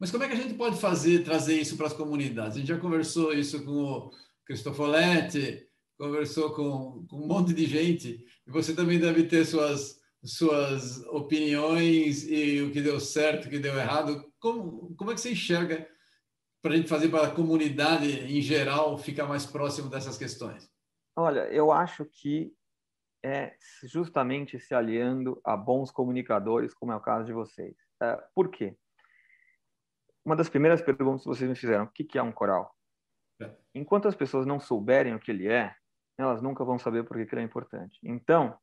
[0.00, 2.56] Mas como é que a gente pode fazer, trazer isso para as comunidades?
[2.56, 4.10] A gente já conversou isso com o
[4.46, 5.66] Cristofoletti,
[5.98, 12.26] conversou com, com um monte de gente, e você também deve ter suas, suas opiniões
[12.26, 14.24] e o que deu certo, o que deu errado.
[14.40, 15.86] Como, como é que você enxerga
[16.62, 20.70] para a gente fazer para a comunidade em geral ficar mais próximo dessas questões?
[21.16, 22.54] Olha, eu acho que
[23.24, 27.76] é justamente se aliando a bons comunicadores, como é o caso de vocês.
[28.00, 28.76] É, por quê?
[30.24, 32.74] Uma das primeiras perguntas que vocês me fizeram, o que é um coral?
[33.40, 33.50] É.
[33.74, 35.74] Enquanto as pessoas não souberem o que ele é,
[36.16, 37.98] elas nunca vão saber por que ele é importante.
[38.04, 38.56] Então,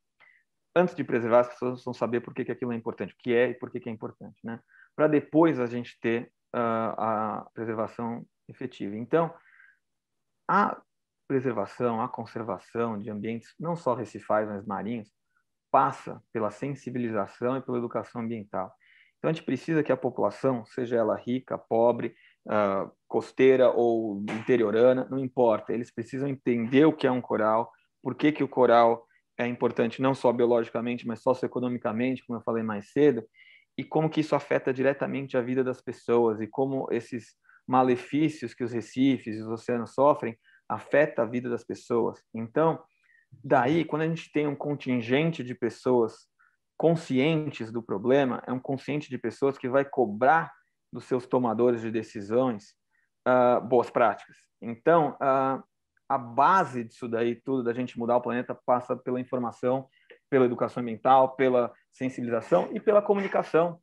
[0.75, 3.49] antes de preservar, as pessoas vão saber por que aquilo é importante, o que é
[3.49, 4.59] e por que é importante, né?
[4.95, 8.95] Para depois a gente ter a preservação efetiva.
[8.95, 9.33] Então,
[10.47, 10.81] a
[11.27, 15.11] preservação, a conservação de ambientes, não só recifais, mas marinhos,
[15.71, 18.73] passa pela sensibilização e pela educação ambiental.
[19.17, 22.15] Então, a gente precisa que a população, seja ela rica, pobre,
[22.47, 28.15] uh, costeira ou interiorana, não importa, eles precisam entender o que é um coral, por
[28.15, 29.05] que, que o coral
[29.37, 33.23] é importante não só biologicamente, mas socioeconomicamente, como eu falei mais cedo,
[33.79, 37.33] e como que isso afeta diretamente a vida das pessoas e como esses
[37.65, 40.37] malefícios que os recifes e os oceanos sofrem
[40.67, 42.21] afeta a vida das pessoas.
[42.33, 42.77] Então,
[43.41, 46.27] daí, quando a gente tem um contingente de pessoas
[46.75, 50.51] conscientes do problema, é um consciente de pessoas que vai cobrar
[50.91, 52.73] dos seus tomadores de decisões
[53.25, 54.35] uh, boas práticas.
[54.61, 55.63] Então, uh,
[56.09, 59.87] a base disso daí tudo, da gente mudar o planeta, passa pela informação,
[60.29, 63.79] pela educação ambiental, pela sensibilização e pela comunicação,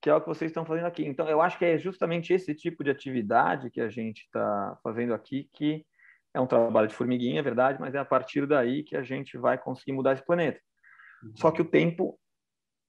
[0.00, 1.04] que é o que vocês estão fazendo aqui.
[1.04, 5.14] Então, eu acho que é justamente esse tipo de atividade que a gente está fazendo
[5.14, 5.84] aqui que
[6.34, 9.36] é um trabalho de formiguinha, é verdade, mas é a partir daí que a gente
[9.36, 10.60] vai conseguir mudar esse planeta.
[11.22, 11.32] Uhum.
[11.36, 12.18] Só que o tempo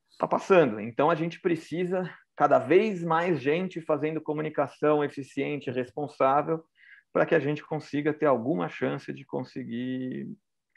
[0.09, 6.63] está passando, então a gente precisa cada vez mais gente fazendo comunicação eficiente responsável
[7.11, 10.27] para que a gente consiga ter alguma chance de conseguir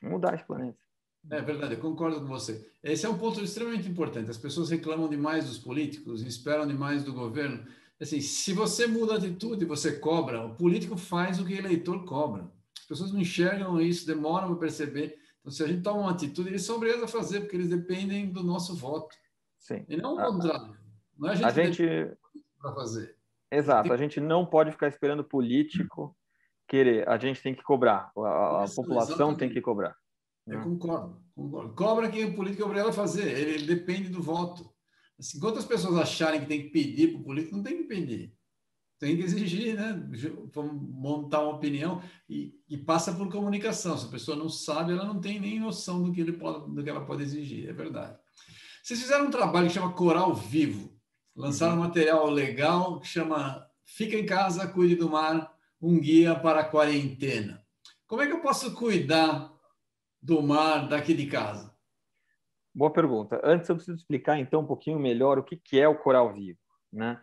[0.03, 0.79] mudar esse planeta.
[1.31, 2.71] É verdade, eu concordo com você.
[2.83, 4.31] Esse é um ponto extremamente importante.
[4.31, 7.67] As pessoas reclamam demais dos políticos, esperam demais do governo.
[8.01, 12.05] Assim, se você muda a atitude, você cobra, o político faz o que o eleitor
[12.05, 12.45] cobra.
[12.79, 15.19] As pessoas não enxergam isso, demoram para perceber.
[15.41, 18.31] Então, se a gente toma uma atitude, eles são obrigados a fazer, porque eles dependem
[18.31, 19.17] do nosso voto.
[19.59, 19.85] Sim.
[19.89, 20.77] E não o contrário.
[21.19, 22.17] Não é a gente, a gente...
[22.61, 23.17] para fazer.
[23.51, 23.93] Exato.
[23.93, 26.17] A gente não pode ficar esperando político
[26.69, 27.09] querer.
[27.09, 28.13] A gente tem que cobrar.
[28.17, 29.39] A, a população exatamente.
[29.39, 29.97] tem que cobrar.
[30.47, 30.65] Eu né?
[30.65, 31.75] concordo, concordo.
[31.75, 33.37] Cobra quem o político é obrigado a fazer.
[33.37, 34.71] Ele, ele depende do voto.
[35.19, 37.85] Assim, enquanto as pessoas acharem que tem que pedir para o político, não tem que
[37.85, 38.37] pedir
[38.99, 40.09] tem que exigir, né?
[40.73, 43.97] Montar uma opinião e, e, passa por comunicação.
[43.97, 46.83] Se a pessoa não sabe, ela não tem nem noção do que, ele pode, do
[46.83, 48.17] que ela pode exigir, é verdade.
[48.83, 50.97] Vocês fizeram um trabalho que chama Coral Vivo,
[51.35, 56.61] lançaram um material legal que chama Fica em Casa, Cuide do Mar, um guia para
[56.61, 57.63] a quarentena.
[58.07, 59.53] Como é que eu posso cuidar
[60.23, 61.75] do mar daqui de casa?
[62.75, 63.41] Boa pergunta.
[63.43, 66.59] Antes eu preciso explicar então um pouquinho melhor o que é o Coral Vivo,
[66.93, 67.19] né?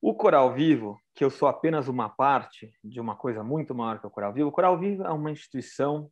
[0.00, 4.06] O Coral Vivo, que eu sou apenas uma parte de uma coisa muito maior que
[4.06, 6.08] o Coral Vivo, o Coral Vivo é uma instituição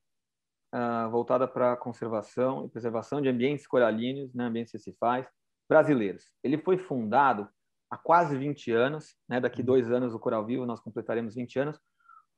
[0.74, 5.28] uh, voltada para a conservação e preservação de ambientes coralinos, né, ambientes recifais,
[5.68, 6.24] brasileiros.
[6.42, 7.48] Ele foi fundado
[7.88, 9.66] há quase 20 anos, né, daqui uhum.
[9.66, 11.80] dois anos o Coral Vivo nós completaremos 20 anos,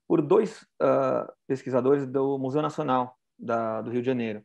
[0.06, 4.42] por dois uh, pesquisadores do Museu Nacional da, do Rio de Janeiro.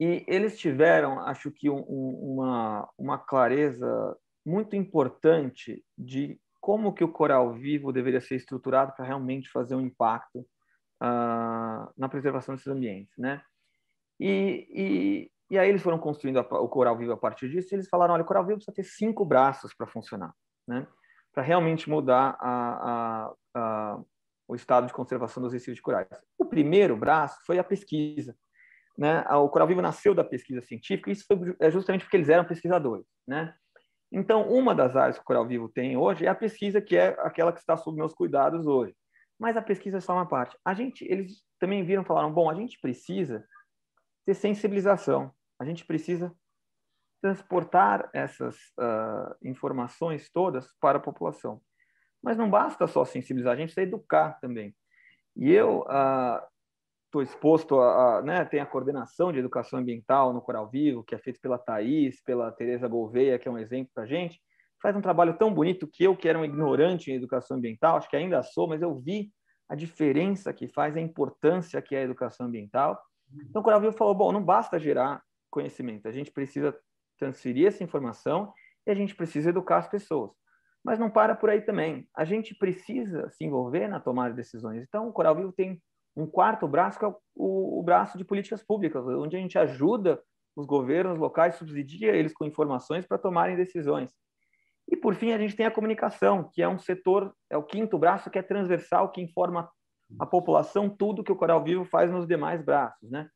[0.00, 7.12] E eles tiveram, acho que, um, uma, uma clareza muito importante de como que o
[7.12, 10.40] coral vivo deveria ser estruturado para realmente fazer um impacto
[11.02, 13.42] uh, na preservação desses ambientes, né?
[14.18, 17.76] E, e, e aí eles foram construindo a, o coral vivo a partir disso e
[17.76, 20.34] eles falaram, olha, o coral vivo precisa ter cinco braços para funcionar,
[20.66, 20.86] né?
[21.32, 24.00] Para realmente mudar a, a, a,
[24.46, 26.08] o estado de conservação dos de corais.
[26.38, 28.36] O primeiro braço foi a pesquisa,
[28.96, 29.22] né?
[29.30, 32.44] O coral vivo nasceu da pesquisa científica e isso foi é justamente porque eles eram
[32.44, 33.54] pesquisadores, né?
[34.16, 37.08] Então, uma das áreas que o Coral Vivo tem hoje é a pesquisa, que é
[37.18, 38.94] aquela que está sob meus cuidados hoje.
[39.36, 40.56] Mas a pesquisa é só uma parte.
[40.64, 43.44] A gente, eles também viram, falaram, bom, a gente precisa
[44.24, 45.34] ter sensibilização.
[45.58, 46.32] A gente precisa
[47.20, 51.60] transportar essas uh, informações todas para a população.
[52.24, 54.74] Mas não basta só sensibilizar, a gente precisa educar também.
[55.36, 55.84] E eu
[57.04, 61.14] estou exposto a, a, né, tem a coordenação de educação ambiental no Coral Vivo, que
[61.14, 64.40] é feito pela Thaís, pela Tereza Gouveia, que é um exemplo para a gente.
[64.80, 68.08] faz um trabalho tão bonito que eu, que era um ignorante em educação ambiental, acho
[68.08, 69.30] que ainda sou, mas eu vi
[69.68, 72.98] a diferença que faz, a importância que é a educação ambiental.
[73.50, 76.74] Então, o Coral Vivo falou, bom, não basta gerar conhecimento, a gente precisa
[77.18, 78.52] transferir essa informação
[78.86, 80.30] e a gente precisa educar as pessoas.
[80.84, 82.06] Mas não para por aí também.
[82.14, 84.82] A gente precisa se envolver na tomada de decisões.
[84.82, 85.80] Então, o Coral Vivo tem
[86.16, 90.22] um quarto braço, que é o, o braço de políticas públicas, onde a gente ajuda
[90.54, 94.12] os governos locais, subsidia eles com informações para tomarem decisões.
[94.88, 97.98] E, por fim, a gente tem a comunicação, que é um setor, é o quinto
[97.98, 99.68] braço, que é transversal, que informa
[100.20, 103.28] a população tudo que o Coral Vivo faz nos demais braços, né?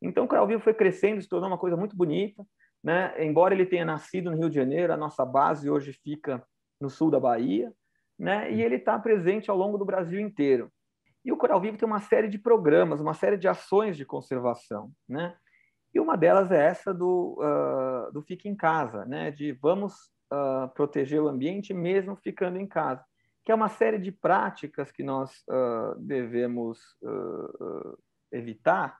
[0.00, 2.44] Então, o Coral Vivo foi crescendo, se tornou uma coisa muito bonita,
[2.84, 3.14] né?
[3.24, 6.44] Embora ele tenha nascido no Rio de Janeiro, a nossa base hoje fica
[6.82, 7.72] no sul da Bahia,
[8.18, 8.52] né?
[8.52, 10.70] E ele está presente ao longo do Brasil inteiro.
[11.24, 14.90] E o Coral Vivo tem uma série de programas, uma série de ações de conservação,
[15.08, 15.36] né?
[15.94, 19.30] E uma delas é essa do, uh, do Fique em Casa, né?
[19.30, 19.94] De vamos
[20.32, 23.04] uh, proteger o ambiente mesmo ficando em casa,
[23.44, 26.78] que é uma série de práticas que nós uh, devemos
[28.32, 28.98] evitar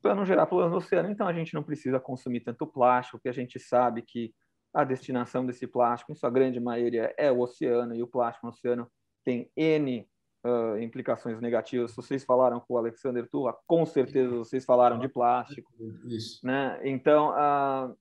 [0.00, 1.10] para não gerar problemas no oceano.
[1.10, 4.32] Então, a gente não precisa consumir tanto plástico, porque a gente sabe que
[4.72, 8.52] a destinação desse plástico, em sua grande maioria, é o oceano, e o plástico no
[8.52, 8.90] oceano
[9.24, 10.08] tem N
[10.44, 11.94] uh, implicações negativas.
[11.94, 15.72] Vocês falaram com o Alexander Turra, com certeza vocês falaram de plástico.
[16.06, 16.44] Isso.
[16.46, 16.80] Né?
[16.84, 17.96] Então, uh,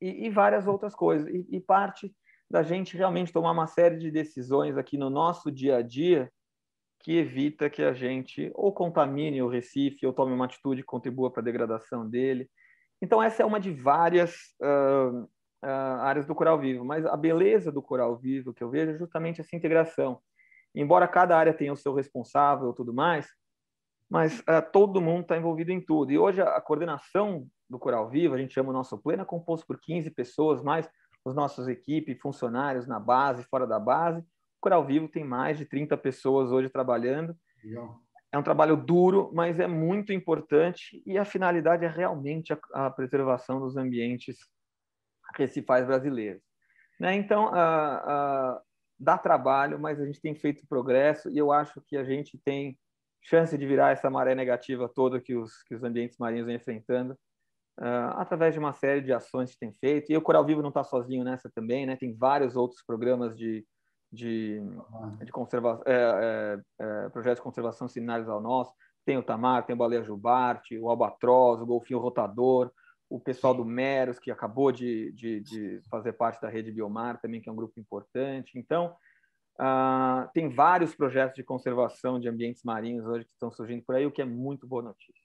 [0.00, 1.28] e, e, várias outras coisas.
[1.28, 2.14] E, e parte
[2.50, 6.30] da gente realmente tomar uma série de decisões aqui no nosso dia a dia
[7.00, 11.30] que evita que a gente ou contamine o Recife ou tome uma atitude que contribua
[11.30, 12.48] para a degradação dele.
[13.00, 15.28] Então, essa é uma de várias uh,
[15.62, 18.98] uh, áreas do coral vivo, mas a beleza do coral vivo que eu vejo é
[18.98, 20.20] justamente essa integração.
[20.74, 23.28] Embora cada área tenha o seu responsável e tudo mais,
[24.08, 26.12] mas uh, todo mundo está envolvido em tudo.
[26.12, 29.26] E hoje a, a coordenação do Coral Vivo, a gente chama o nosso pleno, é
[29.26, 30.88] composto por 15 pessoas, mais
[31.24, 34.24] os nossos equipes, funcionários na base, fora da base,
[34.62, 37.36] Coral Vivo tem mais de 30 pessoas hoje trabalhando.
[37.64, 38.00] Legal.
[38.30, 42.90] É um trabalho duro, mas é muito importante e a finalidade é realmente a, a
[42.90, 44.38] preservação dos ambientes
[45.36, 46.42] recifais brasileiros.
[47.00, 47.14] Né?
[47.14, 47.50] Então,
[48.98, 52.78] dá trabalho, mas a gente tem feito progresso e eu acho que a gente tem
[53.22, 57.16] chance de virar essa maré negativa toda que os, que os ambientes marinhos vêm enfrentando
[57.80, 60.10] uh, através de uma série de ações que tem feito.
[60.10, 61.96] E o Coral Vivo não está sozinho nessa também, né?
[61.96, 63.64] Tem vários outros programas de,
[64.10, 64.60] de,
[65.24, 68.72] de conservação, é, é, é, projetos de conservação similares ao nosso.
[69.04, 72.70] Tem o Tamar, tem o Baleia Jubarte, o Albatroz, o Golfinho Rotador,
[73.12, 77.42] o pessoal do Meros, que acabou de, de, de, fazer parte da rede Biomar, também,
[77.42, 78.58] que é um grupo importante.
[78.58, 78.96] Então,
[79.60, 84.06] uh, tem vários projetos de conservação de ambientes marinhos hoje que estão surgindo por aí,
[84.06, 85.22] o que é muito boa notícia.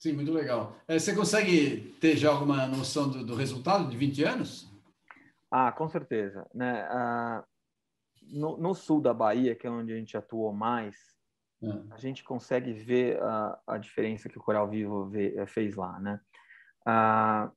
[0.00, 0.76] Sim, muito legal.
[0.88, 4.68] É, você consegue ter já alguma noção do, do resultado de 20 anos?
[5.48, 6.44] Ah, com certeza.
[6.52, 6.84] Né?
[6.90, 7.44] Uh,
[8.22, 10.96] no, no, sul da Bahia, que é onde a gente atuou mais,
[11.62, 11.68] é.
[11.92, 16.00] a gente consegue ver a, a diferença que o Coral Vivo vê, eh, fez lá,
[16.00, 16.20] né?
[16.86, 17.50] Ah,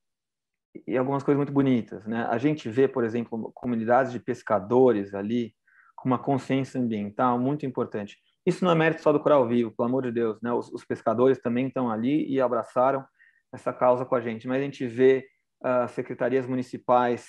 [0.86, 2.28] e algumas coisas muito bonitas, né?
[2.30, 5.54] A gente vê, por exemplo, comunidades de pescadores ali
[5.96, 8.18] com uma consciência ambiental muito importante.
[8.46, 10.54] Isso não é mérito só do Coral Vivo, pelo amor de Deus, né?
[10.54, 13.06] Os, os pescadores também estão ali e abraçaram
[13.54, 15.28] essa causa com a gente, mas a gente vê
[15.64, 17.28] uh, secretarias municipais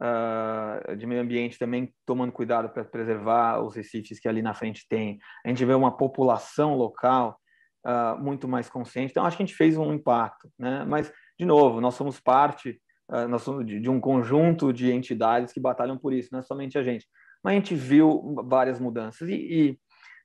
[0.00, 4.86] uh, de meio ambiente também tomando cuidado para preservar os recifes que ali na frente
[4.88, 5.18] tem.
[5.44, 7.38] A gente vê uma população local
[7.86, 9.10] uh, muito mais consciente.
[9.10, 10.84] Então, acho que a gente fez um impacto, né?
[10.84, 11.12] Mas,
[11.44, 12.80] de novo, nós somos parte
[13.10, 16.42] uh, nós somos de, de, um conjunto de entidades que batalham por isso, não é
[16.42, 17.06] somente a gente.
[17.42, 19.28] Mas a gente viu várias mudanças.
[19.28, 19.78] E, e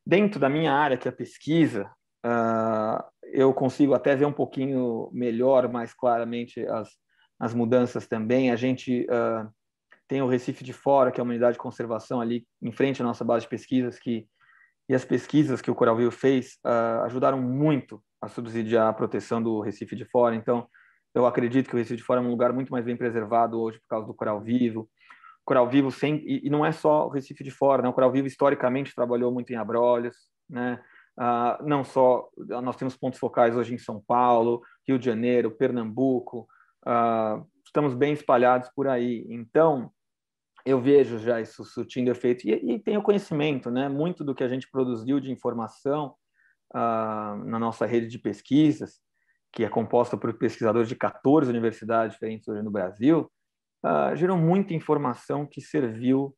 [0.05, 1.91] dentro da minha área, que é a pesquisa,
[3.33, 6.89] eu consigo até ver um pouquinho melhor, mais claramente, as,
[7.37, 8.51] as mudanças também.
[8.51, 9.49] A gente uh,
[10.07, 13.05] tem o Recife de Fora, que é uma unidade de conservação ali em frente à
[13.05, 14.25] nossa base de pesquisas, que
[14.87, 19.41] e as pesquisas que o Coral Vivo fez uh, ajudaram muito a subsidiar a proteção
[19.41, 20.35] do Recife de Fora.
[20.35, 20.67] Então,
[21.13, 23.79] eu acredito que o Recife de Fora é um lugar muito mais bem preservado hoje
[23.79, 24.81] por causa do Coral Vivo.
[24.81, 27.89] O Coral Vivo sem e, e não é só o Recife de Fora, né?
[27.89, 30.15] O Coral Vivo historicamente trabalhou muito em Abrolhos,
[30.49, 30.79] né?
[31.19, 32.29] Uh, não só
[32.63, 36.47] nós temos pontos focais hoje em São Paulo, Rio de Janeiro, Pernambuco,
[36.87, 39.25] uh, estamos bem espalhados por aí.
[39.29, 39.91] Então,
[40.65, 43.89] eu vejo já isso surtindo efeito e, e tenho conhecimento, né?
[43.89, 46.15] Muito do que a gente produziu de informação
[46.73, 49.01] uh, na nossa rede de pesquisas,
[49.51, 53.31] que é composta por pesquisadores de 14 universidades diferentes hoje no Brasil,
[53.83, 56.35] uh, gerou muita informação que serviu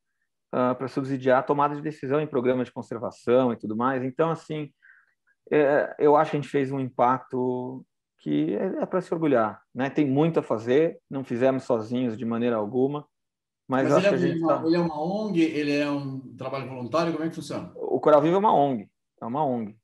[0.54, 4.04] uh, para subsidiar a tomada de decisão em programas de conservação e tudo mais.
[4.04, 4.72] Então, assim,
[5.52, 7.86] é, eu acho que a gente fez um impacto
[8.20, 9.90] que é, é para se orgulhar, né?
[9.90, 13.06] Tem muito a fazer, não fizemos sozinhos de maneira alguma
[13.68, 14.66] Mas, Mas ele, é uma, tá...
[14.66, 17.72] ele, é uma, ONG, ele é um trabalho voluntário, como é que funciona?
[17.76, 18.90] O Coral Vivo é uma ONG,
[19.22, 19.76] é uma ONG.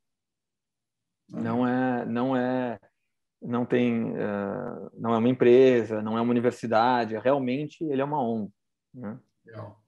[1.34, 1.42] Ah.
[1.42, 2.80] Não é, não é,
[3.42, 8.22] não tem, uh, não é uma empresa, não é uma universidade, realmente ele é uma
[8.22, 8.52] ONG.
[8.94, 9.18] Né?
[9.46, 9.82] Legal.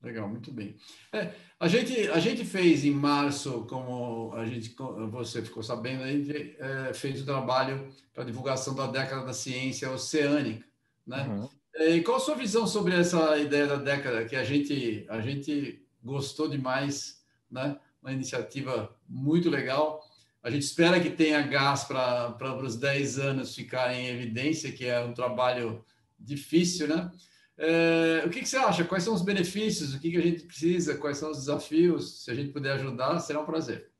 [0.00, 0.76] Legal, muito bem.
[1.12, 4.74] É, a, gente, a gente fez em março, como a gente,
[5.10, 9.90] você ficou sabendo, a gente é, fez o trabalho para divulgação da década da ciência
[9.90, 10.64] oceânica.
[11.04, 11.26] Né?
[11.26, 11.48] Uhum.
[11.74, 15.20] É, e qual a sua visão sobre essa ideia da década que a gente, a
[15.20, 17.20] gente gostou demais,
[17.50, 17.76] né?
[18.00, 20.07] uma iniciativa muito legal.
[20.48, 24.98] A gente espera que tenha gás para os 10 anos ficarem em evidência, que é
[24.98, 25.84] um trabalho
[26.18, 27.10] difícil, né?
[27.58, 28.82] É, o que, que, você acha?
[28.82, 29.94] Quais são os benefícios?
[29.94, 30.96] O que, que a gente precisa?
[30.96, 32.24] Quais são os desafios?
[32.24, 33.90] Se a gente puder ajudar, será um prazer.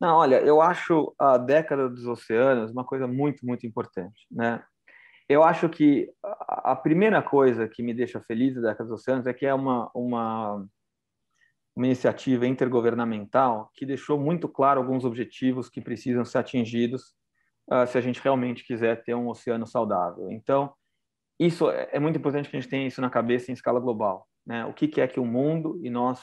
[0.00, 4.62] Não, olha, eu acho a década dos oceanos uma coisa muito, muito importante, né?
[5.28, 9.34] Eu acho que a primeira coisa que me deixa feliz da década dos oceanos é
[9.34, 10.66] que é uma, uma,
[11.76, 17.14] uma iniciativa intergovernamental que deixou muito claro alguns objetivos que precisam ser atingidos
[17.70, 20.30] uh, se a gente realmente quiser ter um oceano saudável.
[20.30, 20.72] Então,
[21.38, 24.26] isso é, é muito importante que a gente tenha isso na cabeça em escala global.
[24.46, 24.64] Né?
[24.66, 26.20] O que, que é que o mundo e nós,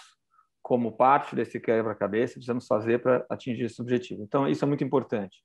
[0.61, 4.21] como parte desse quebra-cabeça, precisamos fazer para atingir esse objetivo.
[4.21, 5.37] Então, isso é muito importante.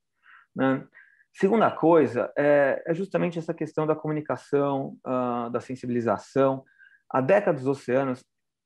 [0.55, 0.87] Né?
[1.33, 6.63] Segunda coisa é, é, justamente essa questão da comunicação, uh, da sensibilização.
[7.09, 8.23] A década dos oceanos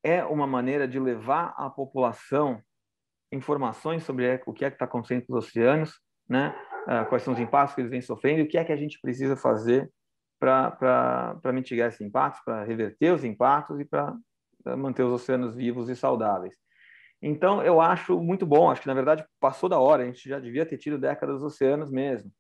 [0.07, 2.63] é uma maneira de levar à população
[3.33, 6.55] informações sobre o que é que está acontecendo com os oceanos, né?
[6.87, 8.77] Uh, quais são os impactos que eles vêm sofrendo e o que é que a
[8.77, 9.91] gente precisa fazer
[10.39, 14.15] para mitigar esses impactos, para reverter os impactos e para
[14.77, 16.55] manter os oceanos vivos e saudáveis.
[17.21, 20.39] Então, eu acho muito bom, acho que na verdade passou da hora, a gente já
[20.39, 22.31] devia ter tido décadas dos oceanos mesmo.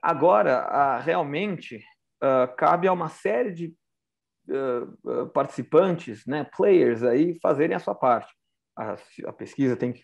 [0.00, 1.82] Agora, realmente,
[2.22, 3.74] uh, cabe a uma série de
[4.50, 8.32] uh, participantes, né, players aí, fazerem a sua parte.
[8.76, 8.96] A,
[9.26, 10.02] a pesquisa tem que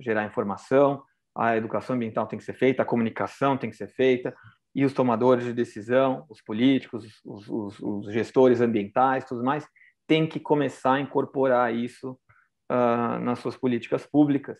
[0.00, 1.02] gerar informação,
[1.36, 4.34] a educação ambiental tem que ser feita, a comunicação tem que ser feita,
[4.74, 9.66] e os tomadores de decisão, os políticos, os, os, os gestores ambientais, tudo mais,
[10.06, 12.18] têm que começar a incorporar isso
[12.70, 14.58] uh, nas suas políticas públicas.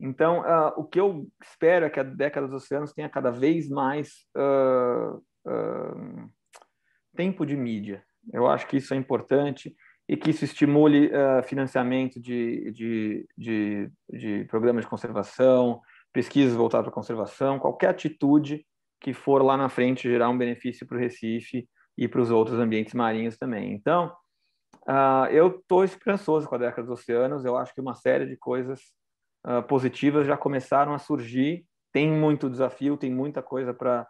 [0.00, 3.68] Então, uh, o que eu espero é que a década dos oceanos tenha cada vez
[3.68, 5.22] mais uh,
[7.14, 8.02] tempo de mídia.
[8.32, 9.74] Eu acho que isso é importante
[10.08, 11.10] e que isso estimule
[11.44, 15.80] financiamento de, de, de, de programas de conservação,
[16.12, 18.64] pesquisas voltadas para a conservação, qualquer atitude
[19.00, 21.68] que for lá na frente gerar um benefício para o Recife
[21.98, 23.74] e para os outros ambientes marinhos também.
[23.74, 24.12] Então,
[24.88, 27.44] uh, eu estou esperançoso com a década dos oceanos.
[27.44, 28.80] Eu acho que uma série de coisas
[29.46, 31.66] uh, positivas já começaram a surgir.
[31.92, 34.06] Tem muito desafio, tem muita coisa para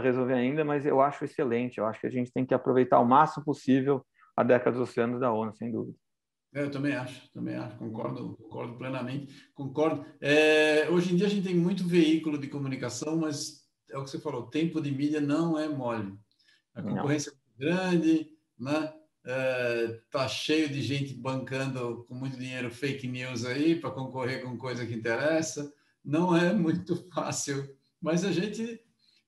[0.00, 1.78] resolver ainda, mas eu acho excelente.
[1.78, 4.04] Eu acho que a gente tem que aproveitar o máximo possível
[4.36, 5.96] a década dos oceanos da ONU, sem dúvida.
[6.54, 10.06] É, eu também acho, também acho, concordo, concordo plenamente, concordo.
[10.20, 14.10] É, hoje em dia a gente tem muito veículo de comunicação, mas é o que
[14.10, 16.16] você falou, o tempo de mídia não é mole.
[16.72, 17.66] A concorrência não.
[17.66, 18.92] é grande, né?
[19.26, 24.56] É, tá cheio de gente bancando com muito dinheiro fake news aí para concorrer com
[24.56, 25.72] coisa que interessa.
[26.04, 27.68] Não é muito fácil,
[28.00, 28.83] mas a gente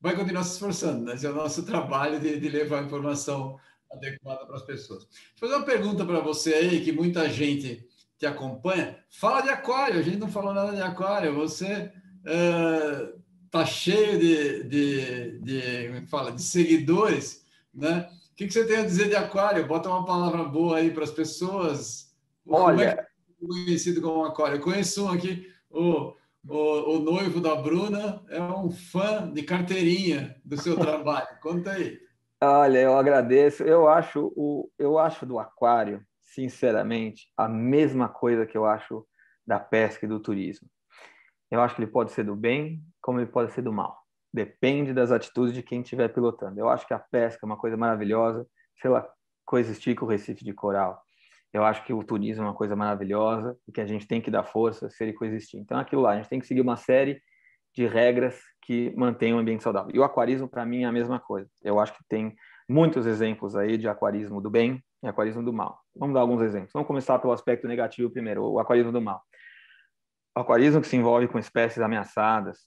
[0.07, 1.05] vai continuar se esforçando.
[1.05, 1.15] Né?
[1.15, 3.59] Esse é o nosso trabalho de, de levar informação
[3.91, 5.03] adequada para as pessoas.
[5.03, 7.85] Vou fazer uma pergunta para você aí, que muita gente
[8.17, 8.97] te acompanha.
[9.11, 11.35] Fala de aquário, a gente não falou nada de aquário.
[11.35, 11.91] Você
[12.25, 13.13] é,
[13.51, 17.45] tá cheio de, de, de, como é fala, de seguidores,
[17.75, 18.09] né?
[18.33, 19.67] O que, que você tem a dizer de aquário?
[19.67, 22.15] Bota uma palavra boa aí para as pessoas.
[22.47, 23.07] Olha, é
[23.45, 24.59] conhecido como aquário.
[24.59, 26.15] Eu conheço um aqui, o,
[26.49, 31.29] o, o noivo da Bruna é um fã de carteirinha do seu trabalho.
[31.43, 31.99] Conta aí.
[32.43, 33.63] Olha, eu agradeço.
[33.63, 39.07] Eu acho o, eu acho do aquário, sinceramente, a mesma coisa que eu acho
[39.47, 40.69] da pesca e do turismo.
[41.51, 43.97] Eu acho que ele pode ser do bem, como ele pode ser do mal.
[44.33, 46.59] Depende das atitudes de quem estiver pilotando.
[46.59, 49.09] Eu acho que a pesca é uma coisa maravilhosa, se ela
[49.45, 51.01] coexistir com o Recife de Coral.
[51.53, 54.31] Eu acho que o turismo é uma coisa maravilhosa e que a gente tem que
[54.31, 55.61] dar força se ele coexistir.
[55.61, 57.21] Então, aquilo lá, a gente tem que seguir uma série
[57.75, 59.91] de regras que mantenham o ambiente saudável.
[59.95, 61.49] E o aquarismo, para mim, é a mesma coisa.
[61.63, 62.35] Eu acho que tem
[62.69, 65.79] muitos exemplos aí de aquarismo do bem e aquarismo do mal.
[65.95, 66.73] Vamos dar alguns exemplos.
[66.73, 69.23] Vamos começar pelo aspecto negativo primeiro, o aquarismo do mal.
[70.37, 72.67] O aquarismo que se envolve com espécies ameaçadas,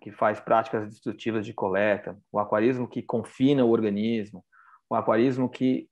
[0.00, 4.44] que faz práticas destrutivas de coleta, o aquarismo que confina o organismo,
[4.88, 5.89] o aquarismo que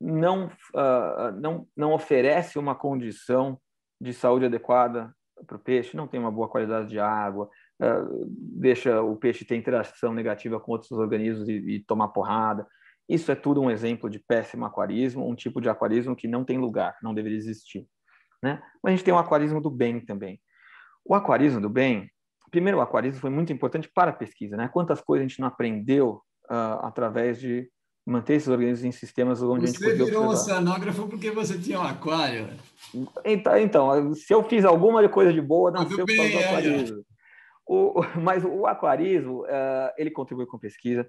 [0.00, 3.60] não, uh, não, não oferece uma condição
[4.00, 5.14] de saúde adequada
[5.46, 7.48] para o peixe, não tem uma boa qualidade de água,
[7.82, 12.66] uh, deixa o peixe ter interação negativa com outros organismos e, e tomar porrada.
[13.08, 16.58] Isso é tudo um exemplo de péssimo aquarismo, um tipo de aquarismo que não tem
[16.58, 17.86] lugar, não deveria existir.
[18.42, 18.62] Né?
[18.82, 20.40] Mas a gente tem o aquarismo do bem também.
[21.04, 22.10] O aquarismo do bem,
[22.50, 24.56] primeiro, o aquarismo foi muito importante para a pesquisa.
[24.56, 24.68] Né?
[24.68, 27.68] Quantas coisas a gente não aprendeu uh, através de
[28.06, 30.04] manter esses organismos em sistemas onde você a gente podia observar.
[30.04, 32.48] Você virou oceanógrafo porque você tinha um aquário.
[33.24, 37.04] Então, então, se eu fiz alguma coisa de boa, nasceu por causa do aquarismo.
[37.66, 41.08] O, mas o aquarismo, uh, ele contribui com pesquisa.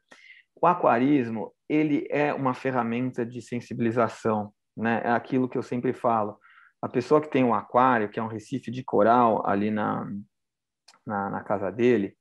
[0.61, 5.01] O aquarismo, ele é uma ferramenta de sensibilização, né?
[5.03, 6.37] É aquilo que eu sempre falo.
[6.81, 10.07] A pessoa que tem um aquário, que é um recife de coral ali na,
[11.05, 12.15] na, na casa dele,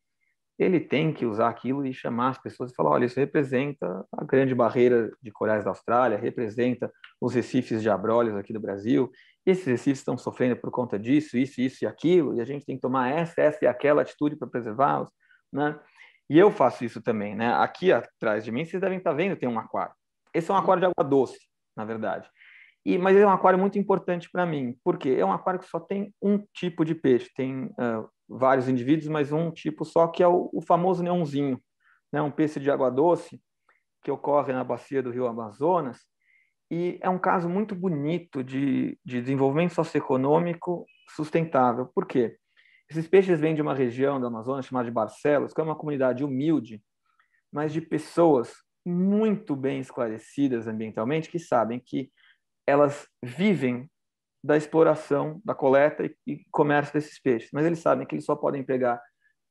[0.61, 4.22] ele tem que usar aquilo e chamar as pessoas e falar: olha, isso representa a
[4.22, 9.11] grande barreira de corais da Austrália, representa os recifes de abrolhos aqui do Brasil.
[9.46, 12.76] Esses recifes estão sofrendo por conta disso, isso, isso e aquilo, e a gente tem
[12.76, 15.08] que tomar essa, essa e aquela atitude para preservá-los,
[15.50, 15.80] né?
[16.28, 17.54] E eu faço isso também, né?
[17.54, 19.94] Aqui atrás de mim, vocês devem estar vendo, tem um aquário.
[20.34, 21.38] Esse é um aquário de água doce,
[21.74, 22.28] na verdade.
[22.84, 25.80] E, mas é um aquário muito importante para mim, porque é um aquário que só
[25.80, 27.30] tem um tipo de peixe.
[27.34, 31.60] Tem uh, vários indivíduos, mas um tipo só, que é o, o famoso neonzinho,
[32.12, 32.22] né?
[32.22, 33.40] um peixe de água doce
[34.02, 35.98] que ocorre na bacia do rio Amazonas.
[36.70, 41.86] E é um caso muito bonito de, de desenvolvimento socioeconômico sustentável.
[41.92, 42.36] Por quê?
[42.88, 46.24] Esses peixes vêm de uma região do Amazonas chamada de Barcelos, que é uma comunidade
[46.24, 46.82] humilde,
[47.52, 48.54] mas de pessoas
[48.86, 52.10] muito bem esclarecidas ambientalmente, que sabem que
[52.66, 53.90] elas vivem
[54.43, 57.51] da exploração, da coleta e, e comércio desses peixes.
[57.53, 59.01] Mas eles sabem que eles só podem pegar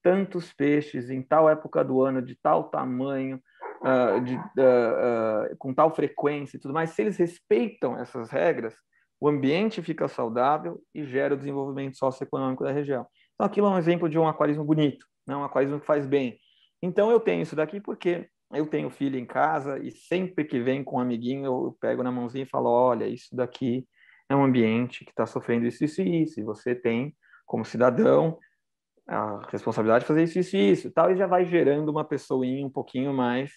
[0.02, 3.42] tantos peixes em tal época do ano, de tal tamanho,
[3.82, 6.92] uh, de, uh, uh, com tal frequência e tudo mais.
[6.92, 8.76] Se eles respeitam essas regras,
[9.20, 13.06] o ambiente fica saudável e gera o desenvolvimento socioeconômico da região.
[13.34, 15.36] Então, aquilo é um exemplo de um aquarismo bonito, né?
[15.36, 16.40] um aquarismo que faz bem.
[16.82, 20.84] Então, eu tenho isso daqui porque eu tenho filho em casa e sempre que vem
[20.84, 23.86] com um amiguinho, eu pego na mãozinha e falo: olha, isso daqui
[24.30, 27.16] é um ambiente que está sofrendo isso, isso e isso, e você tem,
[27.46, 28.38] como cidadão,
[29.08, 32.66] a responsabilidade de fazer isso, isso e isso, tal, e já vai gerando uma pessoinha
[32.66, 33.52] um pouquinho mais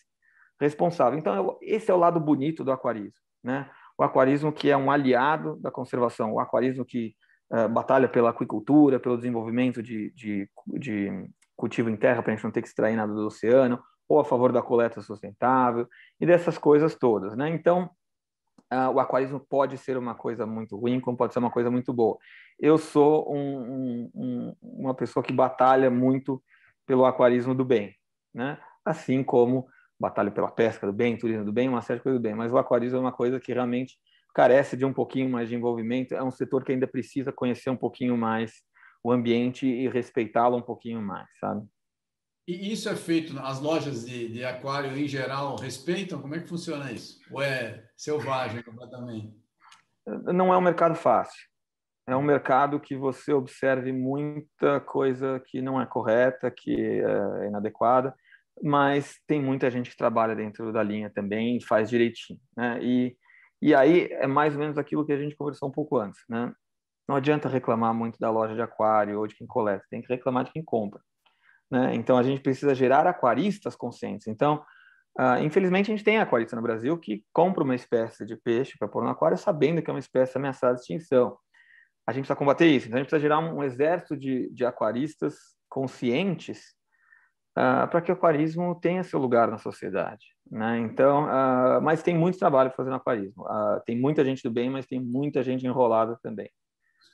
[0.59, 1.19] responsável.
[1.19, 3.71] Então, esse é o lado bonito do aquarismo, né?
[3.99, 7.15] O aquarismo que é um aliado da conservação, o aquarismo que
[7.53, 10.49] uh, batalha pela aquicultura, pelo desenvolvimento de, de,
[10.79, 14.19] de cultivo em terra para a gente não ter que extrair nada do oceano, ou
[14.19, 15.87] a favor da coleta sustentável,
[16.19, 17.51] e dessas coisas todas, né?
[17.51, 17.91] Então,
[18.73, 21.93] uh, o aquarismo pode ser uma coisa muito ruim, como pode ser uma coisa muito
[21.93, 22.17] boa.
[22.59, 26.43] Eu sou um, um, uma pessoa que batalha muito
[26.87, 27.95] pelo aquarismo do bem,
[28.35, 28.59] né?
[28.85, 29.67] Assim como
[30.01, 32.35] batalho pela pesca do bem, turismo do bem, uma série de coisas do bem.
[32.35, 33.97] Mas o aquarismo é uma coisa que realmente
[34.35, 36.15] carece de um pouquinho mais de envolvimento.
[36.15, 38.53] É um setor que ainda precisa conhecer um pouquinho mais
[39.05, 41.67] o ambiente e respeitá-lo um pouquinho mais, sabe?
[42.47, 46.21] E isso é feito, as lojas de, de aquário em geral respeitam?
[46.21, 47.21] Como é que funciona isso?
[47.31, 49.33] Ou é selvagem completamente?
[50.07, 51.41] Não é um mercado fácil.
[52.07, 58.13] É um mercado que você observe muita coisa que não é correta, que é inadequada,
[58.61, 62.41] mas tem muita gente que trabalha dentro da linha também e faz direitinho.
[62.57, 62.83] Né?
[62.83, 63.17] E,
[63.63, 66.21] e aí é mais ou menos aquilo que a gente conversou um pouco antes.
[66.29, 66.53] Né?
[67.09, 70.45] Não adianta reclamar muito da loja de aquário ou de quem coleta, tem que reclamar
[70.45, 71.01] de quem compra.
[71.73, 71.95] Né?
[71.95, 74.27] Então, a gente precisa gerar aquaristas conscientes.
[74.27, 74.63] Então,
[75.19, 78.87] uh, infelizmente, a gente tem aquarista no Brasil que compra uma espécie de peixe para
[78.87, 81.39] pôr no aquário sabendo que é uma espécie ameaçada de extinção.
[82.07, 82.89] A gente precisa combater isso.
[82.89, 85.35] Então, a gente precisa gerar um, exército de, de aquaristas
[85.67, 86.75] conscientes
[87.53, 90.27] uh, para que o aquarismo tenha seu lugar na sociedade.
[90.51, 90.79] Né?
[90.81, 93.47] Então, uh, mas tem muito trabalho para fazer no aquarismo.
[93.87, 96.51] tem muita gente do bem, mas tem muita gente enrolada também.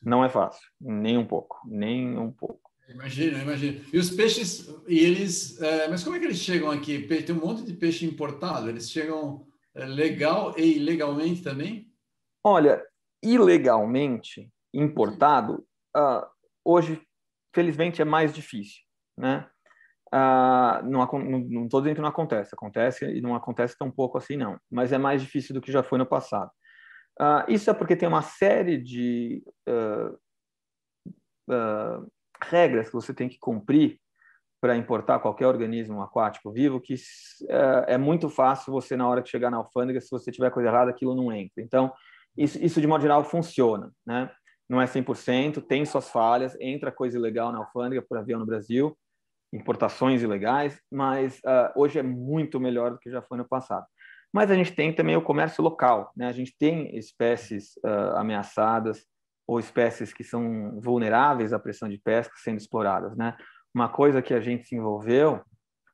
[0.02, 2.68] Não é fácil, nem um pouco, nem um pouco.
[2.89, 3.80] Imagina, imagina.
[3.93, 7.07] E os peixes, e eles, é, mas como é que eles chegam aqui?
[7.07, 11.93] Tem um monte de peixe importado, eles chegam é, legal e ilegalmente também?
[12.43, 12.82] Olha,
[13.22, 15.66] ilegalmente importado,
[15.97, 16.26] uh,
[16.64, 17.01] hoje,
[17.55, 18.82] felizmente, é mais difícil,
[19.16, 19.49] né?
[20.14, 24.59] Uh, não estou dizendo que não acontece, acontece e não acontece tão pouco assim, não,
[24.70, 26.51] mas é mais difícil do que já foi no passado.
[27.20, 29.43] Uh, isso é porque tem uma série de
[32.43, 33.99] regras que você tem que cumprir
[34.61, 36.95] para importar qualquer organismo aquático vivo, que
[37.49, 40.68] é, é, muito fácil você, na hora de chegar na alfândega, se você tiver coisa
[40.68, 41.62] errada, aquilo não entra.
[41.62, 41.93] Então,
[42.36, 44.30] isso, isso de modo geral funciona, né?
[44.68, 48.97] Não é 100%, tem suas falhas, entra coisa ilegal na alfândega por avião no Brasil,
[49.53, 53.86] importações ilegais, mas uh, hoje é muito melhor do que já foi no passado.
[54.32, 56.28] Mas a gente tem também o comércio local, né?
[56.28, 59.07] A gente tem espécies uh, ameaçadas,
[59.49, 63.34] ou espécies que são vulneráveis à pressão de pesca sendo exploradas, né?
[63.74, 65.40] Uma coisa que a gente se envolveu,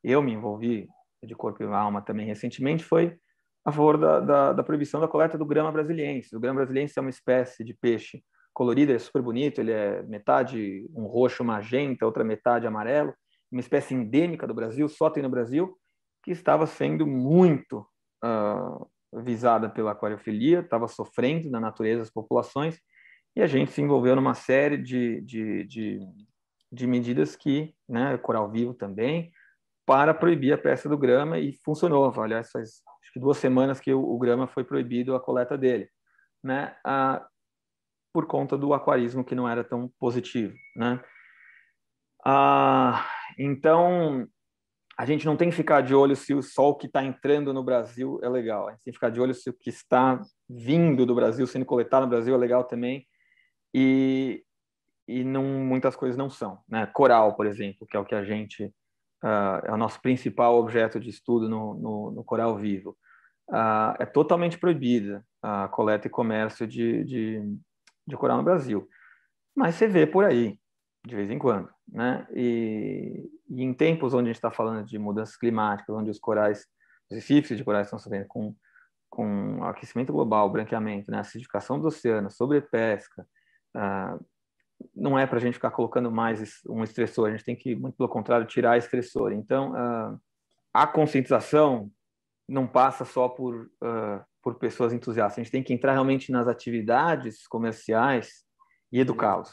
[0.02, 0.88] eu me envolvi
[1.22, 3.16] de corpo e alma também recentemente, foi
[3.64, 6.36] a favor da, da, da proibição da coleta do grama brasiliense.
[6.36, 10.86] O grama brasiliense é uma espécie de peixe colorido, é super bonito, ele é metade
[10.94, 13.14] um roxo magenta, outra metade amarelo,
[13.50, 15.78] uma espécie endêmica do Brasil, só tem no Brasil,
[16.24, 17.86] que estava sendo muito
[18.24, 22.78] uh, visada pela aquariofilia, estava sofrendo na natureza das populações,
[23.37, 26.01] e a gente se envolveu numa série de, de, de,
[26.70, 29.32] de medidas que, né, coral vivo também,
[29.87, 32.12] para proibir a peça do grama, e funcionou.
[32.20, 35.89] Aliás, faz acho que duas semanas que o, o grama foi proibido a coleta dele.
[36.43, 36.74] Né?
[36.85, 37.26] Ah,
[38.12, 41.03] por conta do aquarismo que não era tão positivo, né?
[42.24, 43.05] Ah,
[43.39, 44.26] então,
[44.97, 47.62] a gente não tem que ficar de olho se o sol que está entrando no
[47.62, 48.68] Brasil é legal.
[48.68, 51.66] A gente tem que ficar de olho se o que está vindo do Brasil, sendo
[51.66, 53.05] coletado no Brasil, é legal também.
[53.75, 54.45] E,
[55.09, 56.61] e não, muitas coisas não são.
[56.68, 56.87] Né?
[56.87, 58.72] Coral, por exemplo, que é o que a gente
[59.25, 62.97] uh, é o nosso principal objeto de estudo no, no, no coral vivo,
[63.51, 67.43] uh, é totalmente proibida a coleta e comércio de, de,
[68.07, 68.87] de coral no Brasil.
[69.57, 70.59] Mas você vê por aí,
[71.07, 71.70] de vez em quando.
[71.89, 72.27] Né?
[72.35, 76.66] E, e em tempos onde a gente está falando de mudanças climáticas, onde os corais,
[77.11, 78.55] os recifes de corais estão sofrendo com,
[79.09, 81.18] com aquecimento global, branqueamento, né?
[81.18, 83.27] acidificação do oceano, sobrepesca,
[83.75, 84.25] uh,
[84.95, 87.97] não é para a gente ficar colocando mais um estressor, a gente tem que, muito
[87.97, 89.33] pelo contrário, tirar estressor.
[89.33, 90.20] Então, uh,
[90.72, 91.91] a conscientização
[92.49, 95.39] não passa só por uh, por pessoas entusiastas.
[95.39, 98.45] A gente tem que entrar realmente nas atividades comerciais
[98.93, 99.51] e educá-los,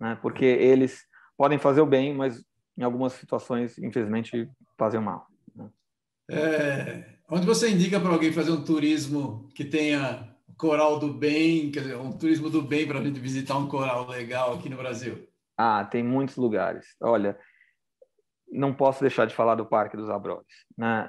[0.00, 0.18] né?
[0.22, 1.02] Porque eles
[1.36, 2.42] podem fazer o bem, mas
[2.76, 5.26] em algumas situações, infelizmente, fazem o mal.
[5.54, 5.68] Né?
[6.30, 10.31] É, onde você indica para alguém fazer um turismo que tenha
[10.62, 14.06] coral do bem, quer dizer, um turismo do bem para a gente visitar um coral
[14.06, 15.28] legal aqui no Brasil?
[15.58, 16.94] Ah, tem muitos lugares.
[17.02, 17.36] Olha,
[18.48, 20.46] não posso deixar de falar do Parque dos Abrolhos.
[20.78, 21.08] Né?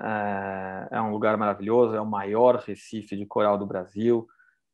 [0.92, 4.28] É, é, um lugar maravilhoso, é o maior recife de coral do Brasil,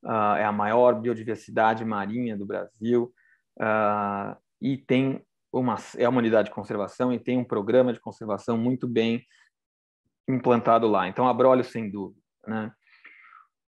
[0.06, 3.14] uh, é a maior biodiversidade marinha do Brasil
[3.60, 5.22] uh, e tem
[5.52, 9.26] uma é uma unidade de conservação e tem um programa de conservação muito bem
[10.26, 11.10] implantado lá.
[11.10, 12.22] Então, Abrolhos, sem dúvida.
[12.48, 12.72] Né?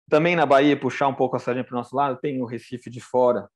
[0.10, 2.90] Também na Bahia, puxar um pouco a sardinha para o nosso lado, tem o Recife
[2.90, 3.50] de Fora,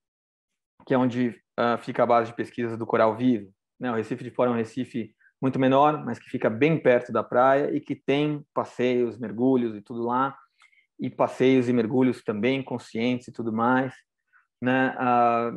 [0.85, 1.29] que é onde
[1.59, 3.51] uh, fica a base de pesquisa do coral vivo.
[3.79, 3.91] Né?
[3.91, 7.23] O Recife de Fora é um Recife muito menor, mas que fica bem perto da
[7.23, 10.37] praia e que tem passeios, mergulhos e tudo lá,
[10.99, 13.93] e passeios e mergulhos também conscientes e tudo mais,
[14.61, 14.95] né?
[14.97, 15.51] Ah,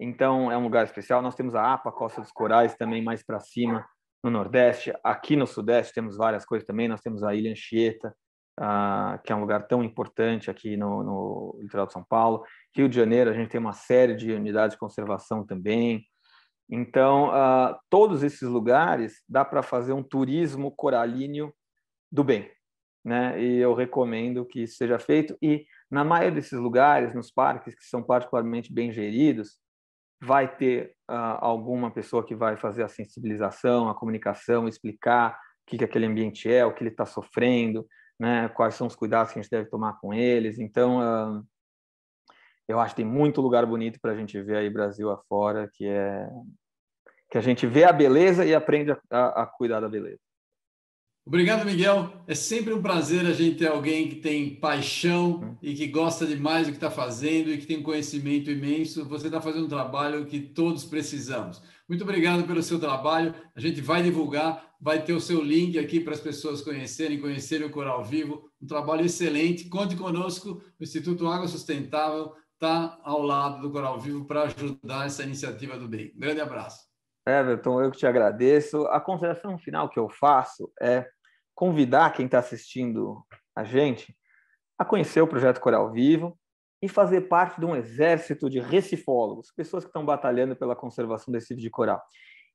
[0.00, 1.20] então é um lugar especial.
[1.20, 3.86] Nós temos a APA, Costa dos Corais, também mais para cima
[4.24, 4.92] no Nordeste.
[5.04, 6.88] Aqui no Sudeste temos várias coisas também.
[6.88, 8.16] Nós temos a Ilha Anchieta,
[8.58, 12.44] ah, que é um lugar tão importante aqui no, no litoral de São Paulo.
[12.76, 16.04] Rio de Janeiro, a gente tem uma série de unidades de conservação também.
[16.70, 21.52] Então, uh, todos esses lugares dá para fazer um turismo coralíneo
[22.12, 22.50] do bem,
[23.04, 23.42] né?
[23.42, 25.36] E eu recomendo que isso seja feito.
[25.42, 29.58] E na maioria desses lugares, nos parques que são particularmente bem geridos,
[30.22, 35.78] vai ter uh, alguma pessoa que vai fazer a sensibilização, a comunicação, explicar o que,
[35.78, 37.86] que aquele ambiente é, o que ele está sofrendo,
[38.20, 38.50] né?
[38.50, 40.58] Quais são os cuidados que a gente deve tomar com eles.
[40.58, 41.42] Então, uh,
[42.68, 45.86] eu acho que tem muito lugar bonito para a gente ver aí Brasil afora, que
[45.86, 46.28] é
[47.30, 50.18] que a gente vê a beleza e aprende a, a, cuidar da beleza.
[51.24, 52.12] Obrigado, Miguel.
[52.26, 55.56] É sempre um prazer a gente ter alguém que tem paixão hum.
[55.62, 59.04] e que gosta demais do que está fazendo e que tem conhecimento imenso.
[59.04, 61.62] Você está fazendo um trabalho que todos precisamos.
[61.88, 63.32] Muito obrigado pelo seu trabalho.
[63.54, 67.66] A gente vai divulgar, vai ter o seu link aqui para as pessoas conhecerem, conhecerem
[67.66, 68.50] o Coral Vivo.
[68.60, 69.68] Um trabalho excelente.
[69.68, 70.62] Conte conosco.
[70.78, 75.86] O Instituto Água Sustentável está ao lado do Coral Vivo para ajudar essa iniciativa do
[75.86, 76.12] bem.
[76.16, 76.88] Grande abraço.
[77.26, 78.86] Everton, eu que te agradeço.
[78.86, 81.06] A consideração final que eu faço é
[81.54, 83.22] convidar quem está assistindo
[83.54, 84.16] a gente
[84.78, 86.38] a conhecer o projeto Coral Vivo
[86.82, 91.52] e fazer parte de um exército de recifólogos, pessoas que estão batalhando pela conservação desse
[91.52, 92.00] recife de coral.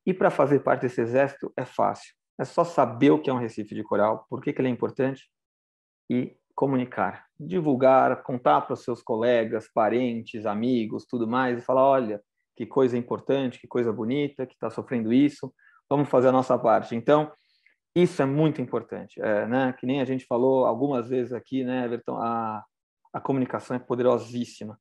[0.06, 2.14] E para fazer parte desse exército é fácil.
[2.38, 4.72] É só saber o que é um recife de coral, por que, que ele é
[4.72, 5.30] importante
[6.10, 12.22] e comunicar, divulgar, contar para os seus colegas, parentes, amigos, tudo mais, e falar: olha,
[12.56, 15.54] que coisa importante, que coisa bonita, que está sofrendo isso,
[15.90, 16.96] vamos fazer a nossa parte.
[16.96, 17.32] Então,
[17.96, 19.74] isso é muito importante, é, né?
[19.74, 22.64] Que nem a gente falou algumas vezes aqui, né, Everton, a,
[23.14, 24.80] a comunicação é poderosíssima.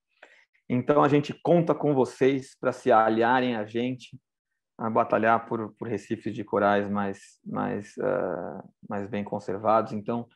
[0.69, 4.19] Então, a gente conta com vocês para se aliarem a gente
[4.77, 9.93] a batalhar por, por recifes de corais mais, mais, uh, mais bem conservados.
[9.93, 10.27] Então,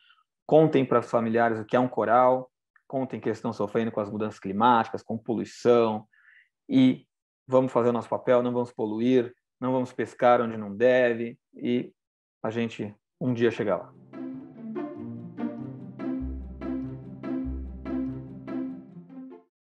[0.45, 2.49] contem para os familiares o que é um coral,
[2.87, 6.07] contem que estão sofrendo com as mudanças climáticas, com poluição,
[6.67, 7.05] e
[7.47, 11.93] vamos fazer o nosso papel, não vamos poluir, não vamos pescar onde não deve e
[12.41, 14.28] a gente um dia chegar lá.